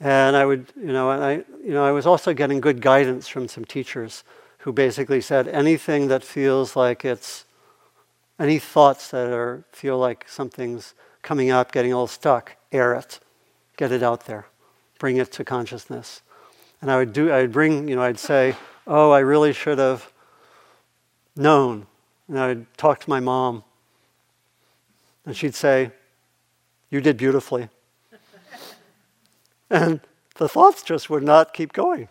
[0.00, 3.48] And I would, you know, I, you know, I was also getting good guidance from
[3.48, 4.22] some teachers
[4.58, 7.44] who basically said anything that feels like it's,
[8.38, 13.18] any thoughts that are feel like something's coming up, getting all stuck, air it,
[13.76, 14.46] get it out there,
[14.98, 16.22] bring it to consciousness.
[16.80, 18.54] And I would do, I'd bring, you know, I'd say,
[18.86, 20.12] oh, I really should have
[21.36, 21.86] known.
[22.28, 23.64] And I'd talk to my mom.
[25.24, 25.90] And she'd say,
[26.90, 27.68] You did beautifully.
[29.70, 30.00] And
[30.36, 32.08] the thoughts just would not keep going.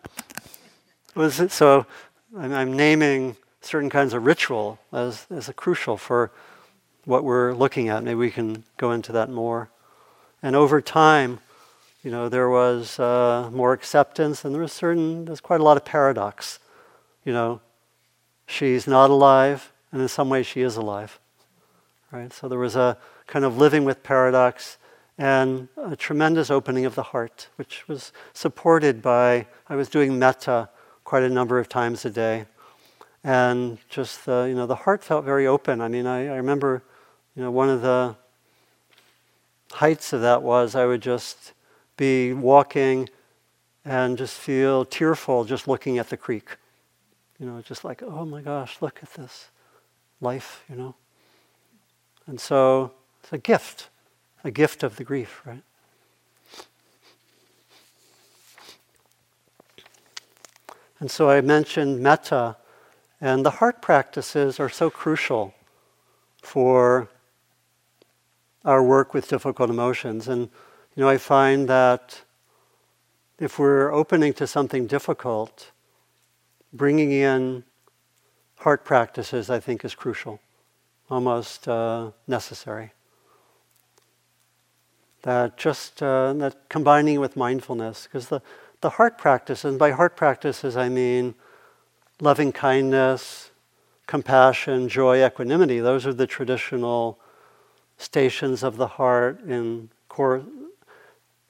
[1.16, 1.86] It, so
[2.38, 6.32] I'm, I'm naming certain kinds of ritual as, as crucial for
[7.06, 8.04] what we're looking at.
[8.04, 9.70] Maybe we can go into that more.
[10.44, 11.40] And over time,
[12.04, 15.78] you know, there was uh, more acceptance, and there was certain, there's quite a lot
[15.78, 16.60] of paradox
[17.28, 17.60] you know,
[18.46, 21.20] she's not alive, and in some ways she is alive.
[22.10, 22.32] Right?
[22.32, 24.78] So there was a kind of living with paradox
[25.18, 30.70] and a tremendous opening of the heart, which was supported by, I was doing metta
[31.04, 32.46] quite a number of times a day.
[33.24, 35.82] And just the, you know, the heart felt very open.
[35.82, 36.84] I mean, I, I remember,
[37.36, 38.16] you know, one of the
[39.72, 41.54] heights of that was I would just
[41.98, 43.10] be walking
[43.84, 46.58] and just feel tearful just looking at the creek.
[47.40, 49.50] You know, just like, oh my gosh, look at this
[50.22, 50.96] life, you know.
[52.28, 52.92] And so
[53.24, 53.90] it's a gift,
[54.48, 55.62] a gift of the grief, right?
[61.00, 62.56] And so I mentioned metta,
[63.20, 65.54] and the heart practices are so crucial
[66.42, 67.10] for
[68.64, 70.28] our work with difficult emotions.
[70.28, 70.50] And,
[70.96, 72.22] you know, I find that
[73.38, 75.72] if we're opening to something difficult,
[76.72, 77.64] bringing in
[78.60, 80.40] heart practices, I think, is crucial,
[81.10, 82.94] almost uh, necessary.
[85.28, 88.42] That just uh, that combining with mindfulness, because the,
[88.80, 91.36] the heart practice, and by heart practices I mean
[92.22, 93.52] loving kindness,
[94.06, 95.82] compassion, joy, equanimity.
[95.82, 97.20] Those are the traditional
[97.98, 100.44] stations of the heart in core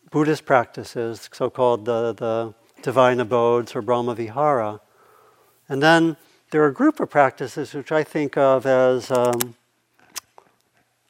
[0.10, 4.80] Buddhist practices, so-called the, the divine abodes or Brahmavihara.
[5.70, 6.18] And then
[6.50, 9.54] there are a group of practices which I think of as um,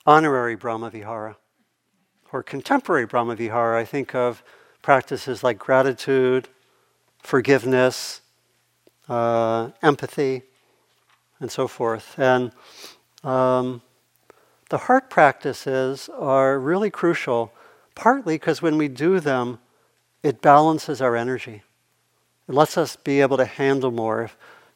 [0.06, 1.38] honorary Brahmavihara
[2.38, 3.76] or contemporary Brahmavihara.
[3.76, 4.44] I think of
[4.84, 6.48] practices like gratitude,
[7.18, 8.22] forgiveness,
[9.10, 10.44] uh, empathy,
[11.40, 12.18] and so forth.
[12.20, 12.52] And
[13.24, 13.82] um,
[14.70, 17.52] the heart practices are really crucial,
[17.96, 19.58] partly because when we do them,
[20.22, 21.64] it balances our energy.
[22.48, 24.30] It lets us be able to handle more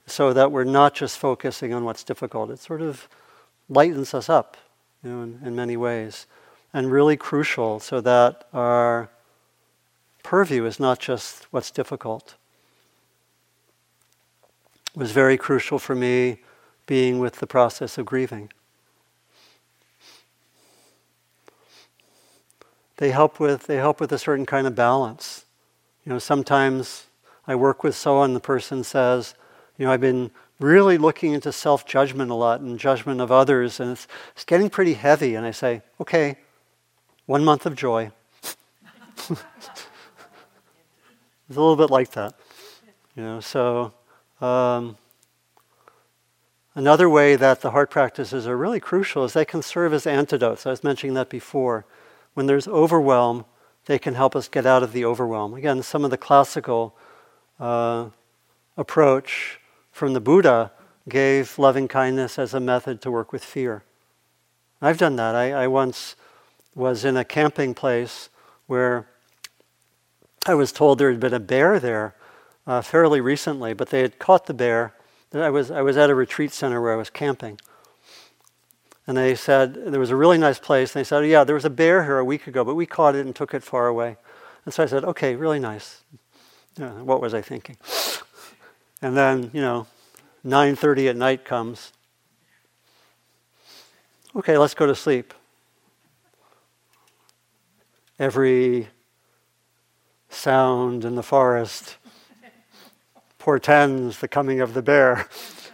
[0.07, 2.49] so that we're not just focusing on what's difficult.
[2.49, 3.07] It sort of
[3.69, 4.57] lightens us up
[5.03, 6.25] you know, in, in many ways.
[6.73, 9.09] And really crucial so that our
[10.23, 12.35] purview is not just what's difficult.
[14.95, 16.39] It was very crucial for me
[16.85, 18.49] being with the process of grieving.
[23.01, 25.45] they help with they help with a certain kind of balance.
[26.05, 27.07] You know, sometimes
[27.47, 29.33] I work with someone, the person says,
[29.79, 33.79] you know, I've been really looking into self judgment a lot and judgment of others,
[33.79, 35.33] and it's, it's getting pretty heavy.
[35.33, 36.37] And I say, okay,
[37.31, 38.11] one month of joy.
[39.29, 39.35] it's a
[41.47, 42.33] little bit like that,
[43.15, 43.39] you know.
[43.39, 43.93] So
[44.41, 44.97] um,
[46.75, 50.65] another way that the heart practices are really crucial is they can serve as antidotes.
[50.65, 51.85] I was mentioning that before
[52.33, 53.45] when there's overwhelm,
[53.85, 55.53] they can help us get out of the overwhelm.
[55.53, 56.97] Again, some of the classical
[57.61, 58.09] uh,
[58.75, 59.61] approach
[59.93, 60.73] from the Buddha
[61.07, 63.85] gave loving kindness as a method to work with fear.
[64.81, 65.33] I've done that.
[65.33, 66.17] I, I once
[66.75, 68.29] was in a camping place
[68.67, 69.07] where
[70.45, 72.15] I was told there had been a bear there
[72.65, 74.93] uh, fairly recently, but they had caught the bear.
[75.33, 77.59] I was, I was at a retreat center where I was camping.
[79.07, 80.95] And they said, there was a really nice place.
[80.95, 83.15] And they said, yeah, there was a bear here a week ago, but we caught
[83.15, 84.17] it and took it far away.
[84.65, 86.03] And so I said, okay, really nice.
[86.77, 87.77] Yeah, what was I thinking?
[89.03, 89.87] And then, you know,
[90.45, 91.91] 9.30 at night comes.
[94.35, 95.33] Okay, let's go to sleep.
[98.21, 98.87] Every
[100.29, 101.97] sound in the forest
[103.39, 105.27] portends the coming of the bear,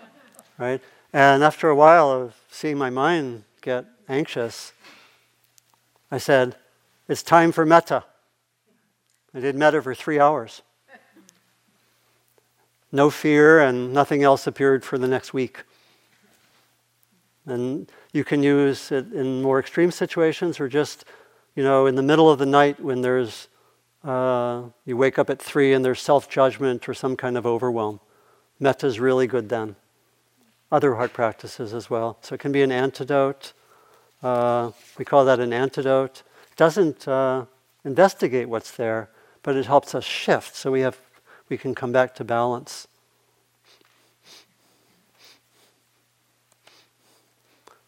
[0.57, 0.81] right?
[1.11, 4.71] And after a while of seeing my mind get anxious,
[6.09, 6.55] I said,
[7.09, 8.05] It's time for metta.
[9.33, 10.61] I did metta for three hours.
[12.93, 15.63] No fear, and nothing else appeared for the next week.
[17.45, 21.03] And you can use it in more extreme situations or just,
[21.58, 23.47] you know, in the middle of the night when there's,
[24.03, 27.99] uh, you wake up at three and there's self judgment or some kind of overwhelm.
[28.60, 29.76] Metta is really good then
[30.72, 32.20] other heart practices as well.
[32.22, 33.53] So it can be an antidote.
[34.22, 36.22] Uh, we call that an antidote.
[36.51, 37.45] It doesn't uh,
[37.84, 39.10] investigate what's there,
[39.41, 40.99] but it helps us shift so we, have,
[41.49, 42.88] we can come back to balance.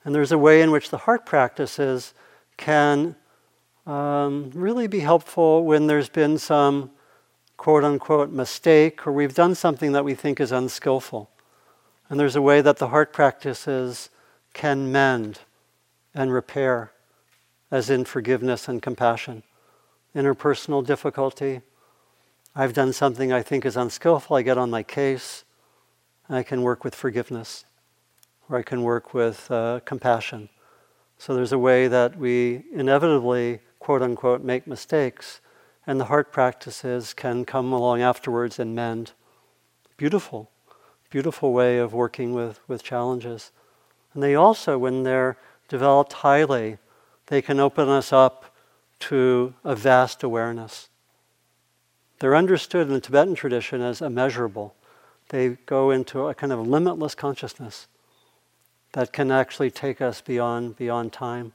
[0.04, 2.16] And there's a way in which the heart practices
[2.58, 3.16] can
[3.90, 6.92] um, really be helpful when there's been some
[7.58, 11.30] quote unquote mistake or we've done something that we think is unskillful.
[12.08, 14.10] And there's a way that the heart practices
[14.54, 15.40] can mend
[16.14, 16.92] and repair,
[17.72, 19.44] as in forgiveness and compassion.
[20.16, 21.62] Interpersonal difficulty.
[22.56, 24.36] I've done something I think is unskillful.
[24.36, 25.44] I get on my case.
[26.30, 27.66] I can work with forgiveness,
[28.50, 30.50] or I can work with uh, compassion.
[31.18, 35.42] So there's a way that we inevitably, quote unquote, make mistakes,
[35.88, 39.14] and the heart practices can come along afterwards and mend.
[39.98, 40.52] Beautiful
[41.10, 43.52] beautiful way of working with, with challenges.
[44.14, 46.78] And they also, when they're developed highly,
[47.28, 48.56] they can open us up
[49.00, 50.90] to a vast awareness.
[52.20, 54.76] They're understood in the Tibetan tradition as immeasurable.
[55.30, 57.88] They go into a kind of limitless consciousness
[58.94, 61.54] that can actually take us beyond, beyond time.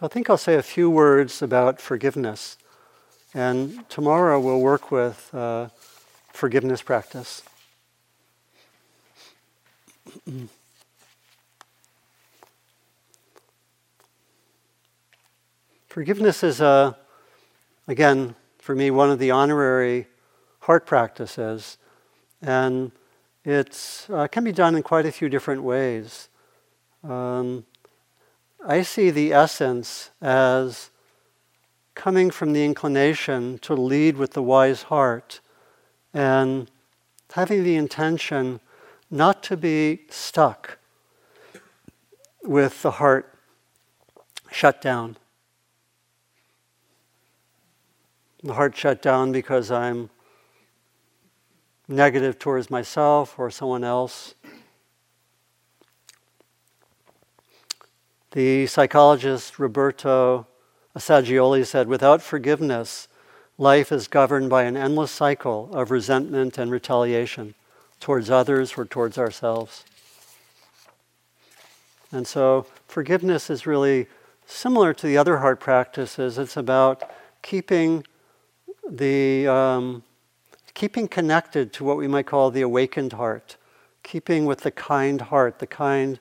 [0.00, 2.56] So I think I'll say a few words about forgiveness.
[3.34, 5.68] And tomorrow we'll work with uh,
[6.32, 7.42] forgiveness practice.
[15.86, 16.96] Forgiveness is, a,
[17.86, 20.06] again, for me, one of the honorary
[20.60, 21.76] heart practices,
[22.40, 22.90] and
[23.44, 26.30] it uh, can be done in quite a few different ways.
[27.04, 27.66] Um,
[28.66, 30.90] I see the essence as
[31.94, 35.40] coming from the inclination to lead with the wise heart
[36.12, 36.70] and
[37.32, 38.60] having the intention
[39.10, 40.78] not to be stuck
[42.42, 43.34] with the heart
[44.50, 45.16] shut down.
[48.42, 50.10] The heart shut down because I'm
[51.88, 54.34] negative towards myself or someone else.
[58.32, 60.46] The psychologist Roberto
[60.96, 63.08] Assagioli said, without forgiveness,
[63.58, 67.54] life is governed by an endless cycle of resentment and retaliation
[67.98, 69.84] towards others or towards ourselves.
[72.12, 74.06] And so forgiveness is really
[74.46, 76.38] similar to the other heart practices.
[76.38, 77.02] It's about
[77.42, 78.04] keeping
[78.88, 80.04] the um,
[80.74, 83.56] keeping connected to what we might call the awakened heart,
[84.04, 86.20] keeping with the kind heart, the kind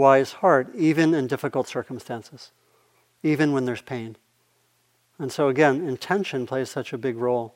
[0.00, 2.50] wise heart, even in difficult circumstances,
[3.22, 4.16] even when there's pain.
[5.18, 7.54] And so, again, intention plays such a big role.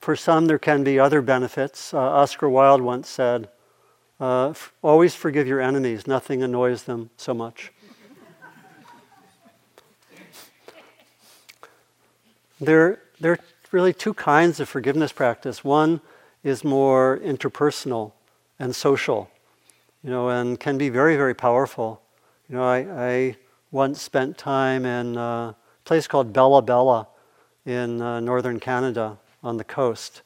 [0.00, 1.94] For some, there can be other benefits.
[1.94, 3.48] Uh, Oscar Wilde once said,
[4.18, 4.52] uh,
[4.82, 7.72] Always forgive your enemies, nothing annoys them so much.
[12.60, 13.38] there, there are
[13.70, 15.62] really two kinds of forgiveness practice.
[15.62, 16.00] One
[16.42, 18.12] is more interpersonal
[18.58, 19.30] and social,
[20.02, 22.02] you know, and can be very, very powerful.
[22.48, 23.36] You know, I, I
[23.70, 27.08] once spent time in a place called Bella Bella
[27.66, 30.22] in uh, northern Canada on the coast,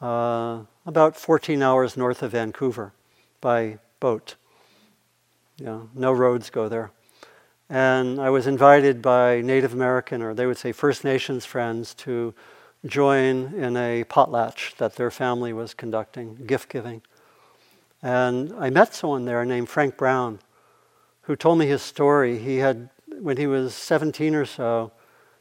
[0.00, 2.92] uh, about 14 hours north of Vancouver
[3.40, 4.36] by boat.
[5.58, 6.90] You know, no roads go there.
[7.68, 12.34] And I was invited by Native American, or they would say First Nations friends, to
[12.88, 17.02] join in a potlatch that their family was conducting, gift giving.
[18.02, 20.40] And I met someone there named Frank Brown
[21.22, 22.38] who told me his story.
[22.38, 22.88] He had,
[23.20, 24.92] when he was 17 or so,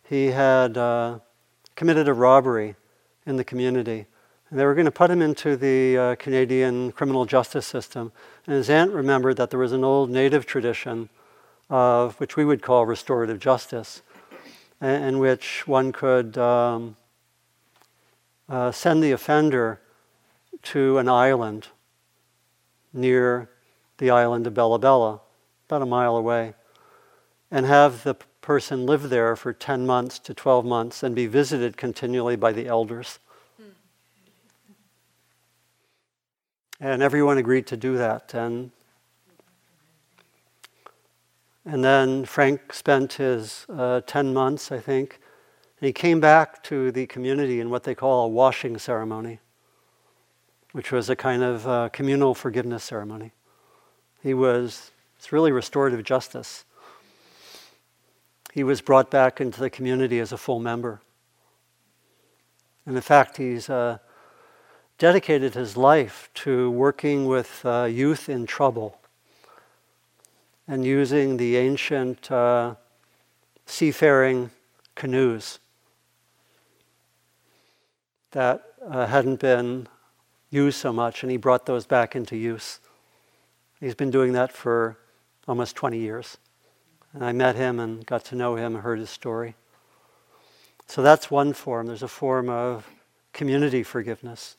[0.03, 1.19] he had uh,
[1.75, 2.75] committed a robbery
[3.25, 4.07] in the community.
[4.49, 8.11] And they were going to put him into the uh, Canadian criminal justice system.
[8.47, 11.09] And his aunt remembered that there was an old native tradition
[11.69, 14.01] of which we would call restorative justice,
[14.81, 16.95] in which one could um,
[18.47, 19.81] uh, send the offender
[20.63, 21.67] to an island
[22.93, 23.49] near
[23.97, 25.21] the island of Bella Bella,
[25.67, 26.53] about a mile away,
[27.51, 31.77] and have the person live there for 10 months to 12 months and be visited
[31.77, 33.19] continually by the elders.
[36.79, 38.33] And everyone agreed to do that.
[38.33, 38.71] And,
[41.65, 45.19] and then Frank spent his uh, 10 months, I think,
[45.85, 49.37] and he came back to the community in what they call a washing ceremony,
[50.71, 53.33] which was a kind of uh, communal forgiveness ceremony.
[54.23, 56.65] He was, it's really restorative justice.
[58.51, 61.01] He was brought back into the community as a full member.
[62.87, 63.99] And in fact, he's uh,
[64.97, 68.97] dedicated his life to working with uh, youth in trouble
[70.67, 72.73] and using the ancient uh,
[73.67, 74.49] seafaring
[74.95, 75.59] canoes
[78.35, 79.87] that uh, hadn't been
[80.49, 82.81] used so much, and he brought those back into use.
[83.79, 84.97] He's been doing that for
[85.47, 86.37] almost 20 years.
[87.13, 89.55] And I met him and got to know him, heard his story.
[90.85, 91.87] So that's one form.
[91.87, 92.85] There's a form of
[93.31, 94.57] community forgiveness.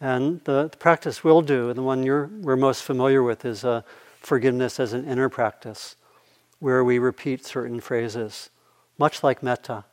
[0.00, 2.04] And the, the practice we'll do, and the one
[2.42, 3.82] we're most familiar with, is uh,
[4.20, 5.96] forgiveness as an inner practice,
[6.60, 8.50] where we repeat certain phrases,
[8.98, 9.84] much like metta,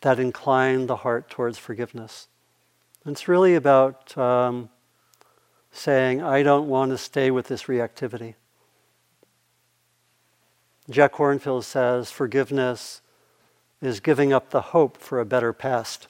[0.00, 2.28] that incline the heart towards forgiveness.
[3.08, 4.68] It's really about um,
[5.70, 8.34] saying, I don't want to stay with this reactivity.
[10.90, 13.02] Jack Kornfield says, forgiveness
[13.80, 16.08] is giving up the hope for a better past.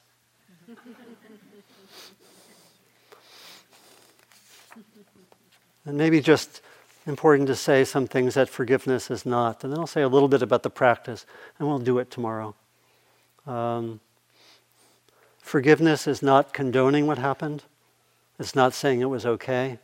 [5.85, 6.63] and maybe just
[7.07, 9.63] important to say some things that forgiveness is not.
[9.65, 11.27] And then I'll say a little bit about the practice,
[11.59, 12.55] and we'll do it tomorrow.
[13.47, 14.01] Um,
[15.47, 17.63] Forgiveness is not condoning what happened.
[18.37, 19.79] It's not saying it was okay.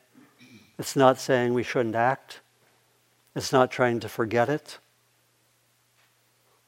[0.76, 2.40] It's not saying we shouldn't act.
[3.36, 4.78] It's not trying to forget it.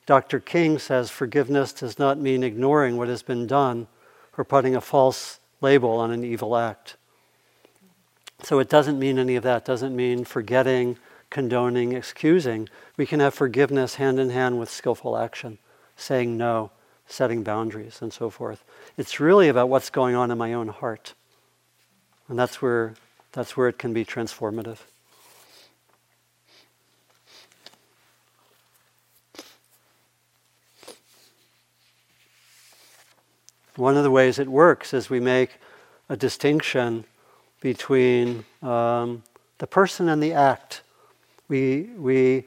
[0.07, 0.39] Dr.
[0.39, 3.89] King says forgiveness does not mean ignoring what has been done
[4.39, 6.97] or putting a false label on an evil act.
[8.45, 10.99] So it doesn't mean any of that, it doesn't mean forgetting,
[11.31, 12.69] condoning, excusing.
[12.97, 15.59] We can have forgiveness hand in hand with skillful action,
[15.97, 16.71] saying no,
[17.09, 18.63] setting boundaries, and so forth.
[18.97, 21.15] It's really about what's going on in my own heart.
[22.29, 22.95] And that's where,
[23.33, 24.79] that's where it can be transformative.
[33.77, 35.59] One of the ways it works is we make
[36.09, 37.05] a distinction
[37.61, 39.25] between um,
[39.59, 40.83] the person and the act.
[41.49, 42.45] We, we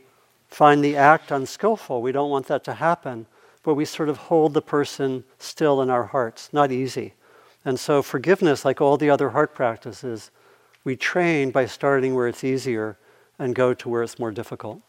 [0.47, 2.01] find the act unskillful.
[2.01, 3.25] We don't want that to happen,
[3.67, 6.53] but we sort of hold the person still in our hearts.
[6.53, 7.15] Not easy.
[7.65, 10.31] And so, forgiveness, like all the other heart practices,
[10.85, 12.97] we train by starting where it's easier
[13.37, 14.79] and go to where it's more difficult.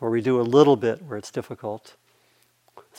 [0.00, 1.96] Or we do a little bit where it's difficult.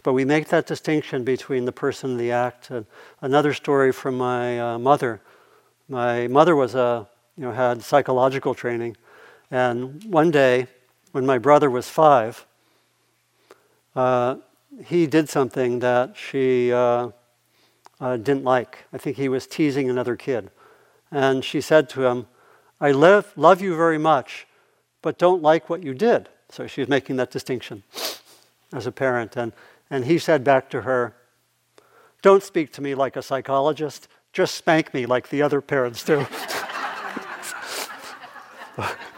[0.04, 2.70] But we make that distinction between the person and the act.
[2.70, 2.86] And
[3.20, 5.22] another story from my uh, mother.
[5.88, 8.96] My mother was a, you know, had psychological training,
[9.50, 10.68] and one day,
[11.14, 12.46] when my brother was five,
[13.96, 14.36] uh,
[14.86, 17.10] he did something that she uh,
[18.00, 18.86] uh didn't like.
[18.94, 20.52] I think he was teasing another kid,
[21.12, 22.28] and she said to him,
[22.80, 24.48] "I love love you very much,
[25.02, 27.84] but don't like what you did." So she was making that distinction
[28.74, 29.54] as a parent, and
[29.90, 31.16] and he said back to her,
[32.22, 36.28] Don't speak to me like a psychologist, just spank me like the other parents do.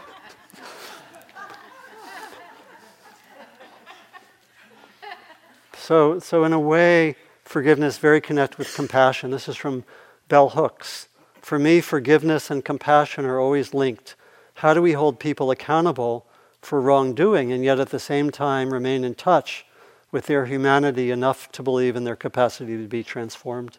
[5.82, 9.32] so, so, in a way, forgiveness very connected with compassion.
[9.32, 9.82] This is from
[10.28, 11.08] Bell Hooks.
[11.40, 14.14] For me, forgiveness and compassion are always linked.
[14.54, 16.24] How do we hold people accountable
[16.60, 19.66] for wrongdoing and yet at the same time remain in touch
[20.12, 23.78] with their humanity enough to believe in their capacity to be transformed.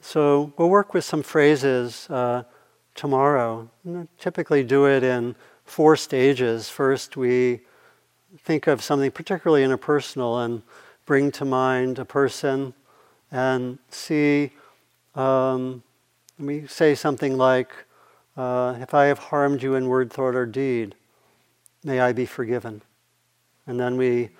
[0.00, 2.44] So we'll work with some phrases uh,
[2.94, 3.68] tomorrow.
[4.18, 5.34] typically do it in
[5.64, 6.68] four stages.
[6.68, 7.60] First, we
[8.44, 10.62] think of something particularly interpersonal and
[11.06, 12.74] bring to mind a person
[13.30, 14.50] and see.
[15.14, 15.82] Um,
[16.38, 17.72] we say something like,
[18.36, 20.94] uh, if I have harmed you in word, thought, or deed,
[21.84, 22.82] may I be forgiven.
[23.66, 24.30] And then we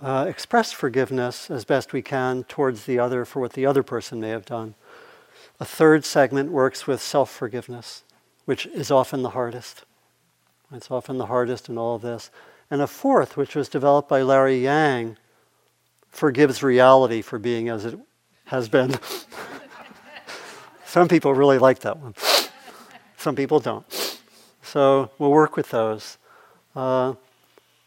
[0.00, 4.20] uh, express forgiveness as best we can towards the other for what the other person
[4.20, 4.74] may have done.
[5.58, 8.02] A third segment works with self forgiveness,
[8.44, 9.84] which is often the hardest.
[10.72, 12.30] It's often the hardest in all of this.
[12.70, 15.16] And a fourth, which was developed by Larry Yang,
[16.10, 17.98] forgives reality for being as it
[18.46, 18.96] has been.
[20.84, 22.14] Some people really like that one.
[23.16, 23.84] Some people don't.
[24.62, 26.18] So we'll work with those.
[26.74, 27.14] Uh,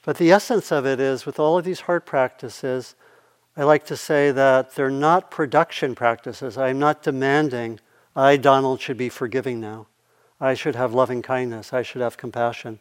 [0.06, 2.96] but the essence of it is with all of these heart practices,
[3.60, 6.58] I like to say that they're not production practices.
[6.58, 7.82] I'm not demanding
[8.16, 9.88] I, Donald, should be forgiving now.
[10.40, 11.74] I should have loving kindness.
[11.74, 12.80] I should have compassion.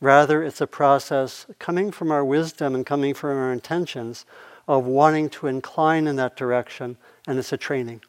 [0.00, 4.24] Rather, it's a process coming from our wisdom and coming from our intentions
[4.68, 8.00] of wanting to incline in that direction, and it's a training.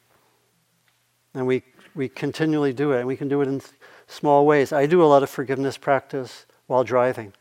[1.34, 1.64] And we,
[1.96, 3.60] we continually do it, and we can do it in
[4.06, 4.72] small ways.
[4.72, 7.32] I do a lot of forgiveness practice while driving.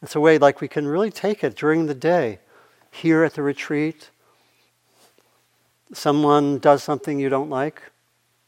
[0.00, 2.38] It's a way like we can really take it during the day.
[2.92, 4.10] Here at the retreat,
[5.92, 7.82] someone does something you don't like,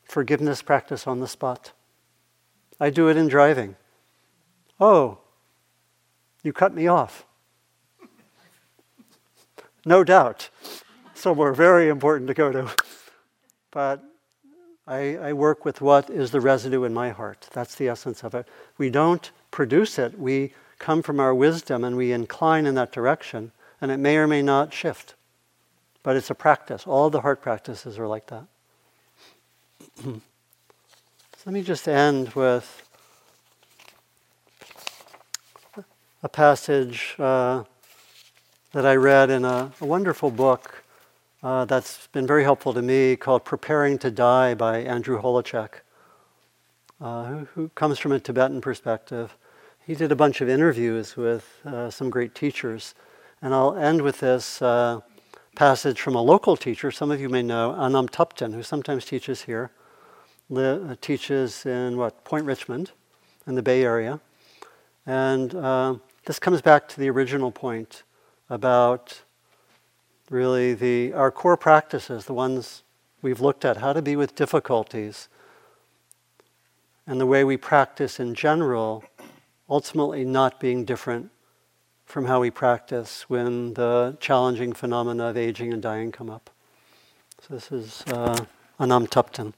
[0.05, 1.73] forgiveness practice on the spot.
[2.79, 3.75] I do it in driving.
[4.79, 5.19] Oh,
[6.43, 7.25] you cut me off.
[9.87, 10.51] No doubt.
[11.15, 12.71] Somewhere very important to go to.
[13.71, 14.05] But
[14.87, 17.49] I, I, work with what is the residue in my heart.
[17.53, 18.47] That's the essence of it.
[18.79, 23.53] We don't produce it, we come from our wisdom and we incline in that direction,
[23.85, 25.15] and it may or may not shift.
[26.03, 26.87] But it's a practice.
[26.87, 28.47] All the heart practices are like that.
[30.03, 30.21] so
[31.45, 32.89] let me just end with
[36.23, 37.65] a passage uh,
[38.73, 40.83] that I read in a, a wonderful book
[41.43, 45.81] uh, that's been very helpful to me called Preparing to Die by Andrew Holecek,
[47.03, 49.37] uh, who, who, comes from a Tibetan perspective.
[49.87, 52.95] He did a bunch of interviews with uh, some great teachers.
[53.45, 55.03] And I'll end with this uh,
[55.55, 59.43] passage from a local teacher, some of you may know, Anam Thubten, who sometimes teaches
[59.43, 59.71] here,
[60.49, 62.93] li- uh, teaches in what, Point Richmond
[63.47, 64.19] in the Bay Area.
[65.05, 68.05] And uh, this comes back to the original point
[68.49, 69.21] about
[70.31, 72.83] really the, our core practices, the ones
[73.21, 75.29] we've looked at how to be with difficulties
[77.07, 79.05] and the way we practice in general,
[79.69, 81.31] ultimately not being different
[82.15, 86.49] from how we practice when the challenging phenomena of aging and dying come up.
[87.41, 88.45] So this is uh,
[88.79, 89.53] Anam Thubten.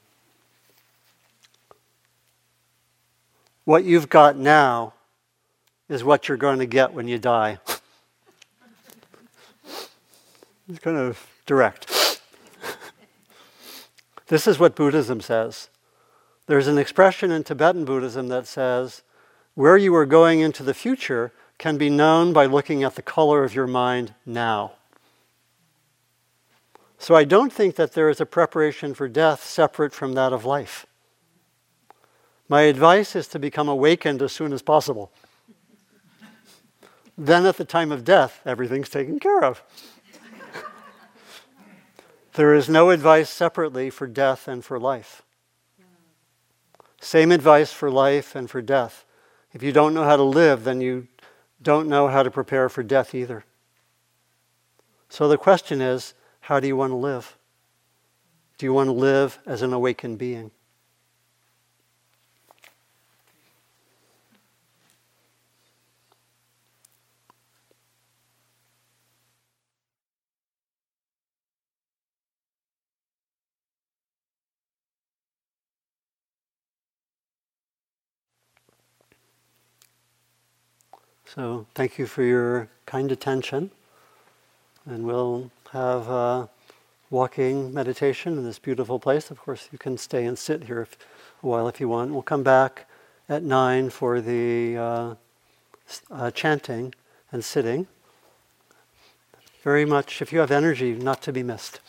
[3.63, 4.95] What you've got now
[5.87, 7.59] is what you're going to get when you die.
[10.67, 12.19] it's kind of direct.
[14.29, 15.69] this is what Buddhism says.
[16.47, 19.03] There's an expression in Tibetan Buddhism that says,
[19.53, 23.43] where you are going into the future can be known by looking at the color
[23.43, 24.73] of your mind now.
[26.99, 30.45] So I don't think that there is a preparation for death separate from that of
[30.45, 30.85] life.
[32.49, 35.11] My advice is to become awakened as soon as possible.
[37.17, 39.61] then at the time of death, everything's taken care of.
[42.33, 45.23] there is no advice separately for death and for life.
[47.01, 49.05] Same advice for life and for death.
[49.53, 51.07] If you don't know how to live, then you
[51.61, 53.45] don't know how to prepare for death either.
[55.09, 57.37] So the question is how do you want to live?
[58.57, 60.51] Do you want to live as an awakened being?
[81.33, 83.71] So thank you for your kind attention.
[84.85, 86.49] And we'll have a
[87.09, 89.29] walking meditation in this beautiful place.
[89.29, 90.97] Of course, you can stay and sit here if,
[91.43, 92.11] a while if you want.
[92.11, 92.87] We'll come back
[93.27, 95.15] at 9 for the uh,
[96.09, 96.95] uh, chanting
[97.31, 97.87] and sitting.
[99.63, 101.81] Very much, if you have energy, not to be missed.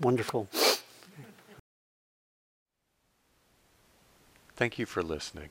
[0.00, 0.48] Wonderful.
[4.56, 5.50] Thank you for listening.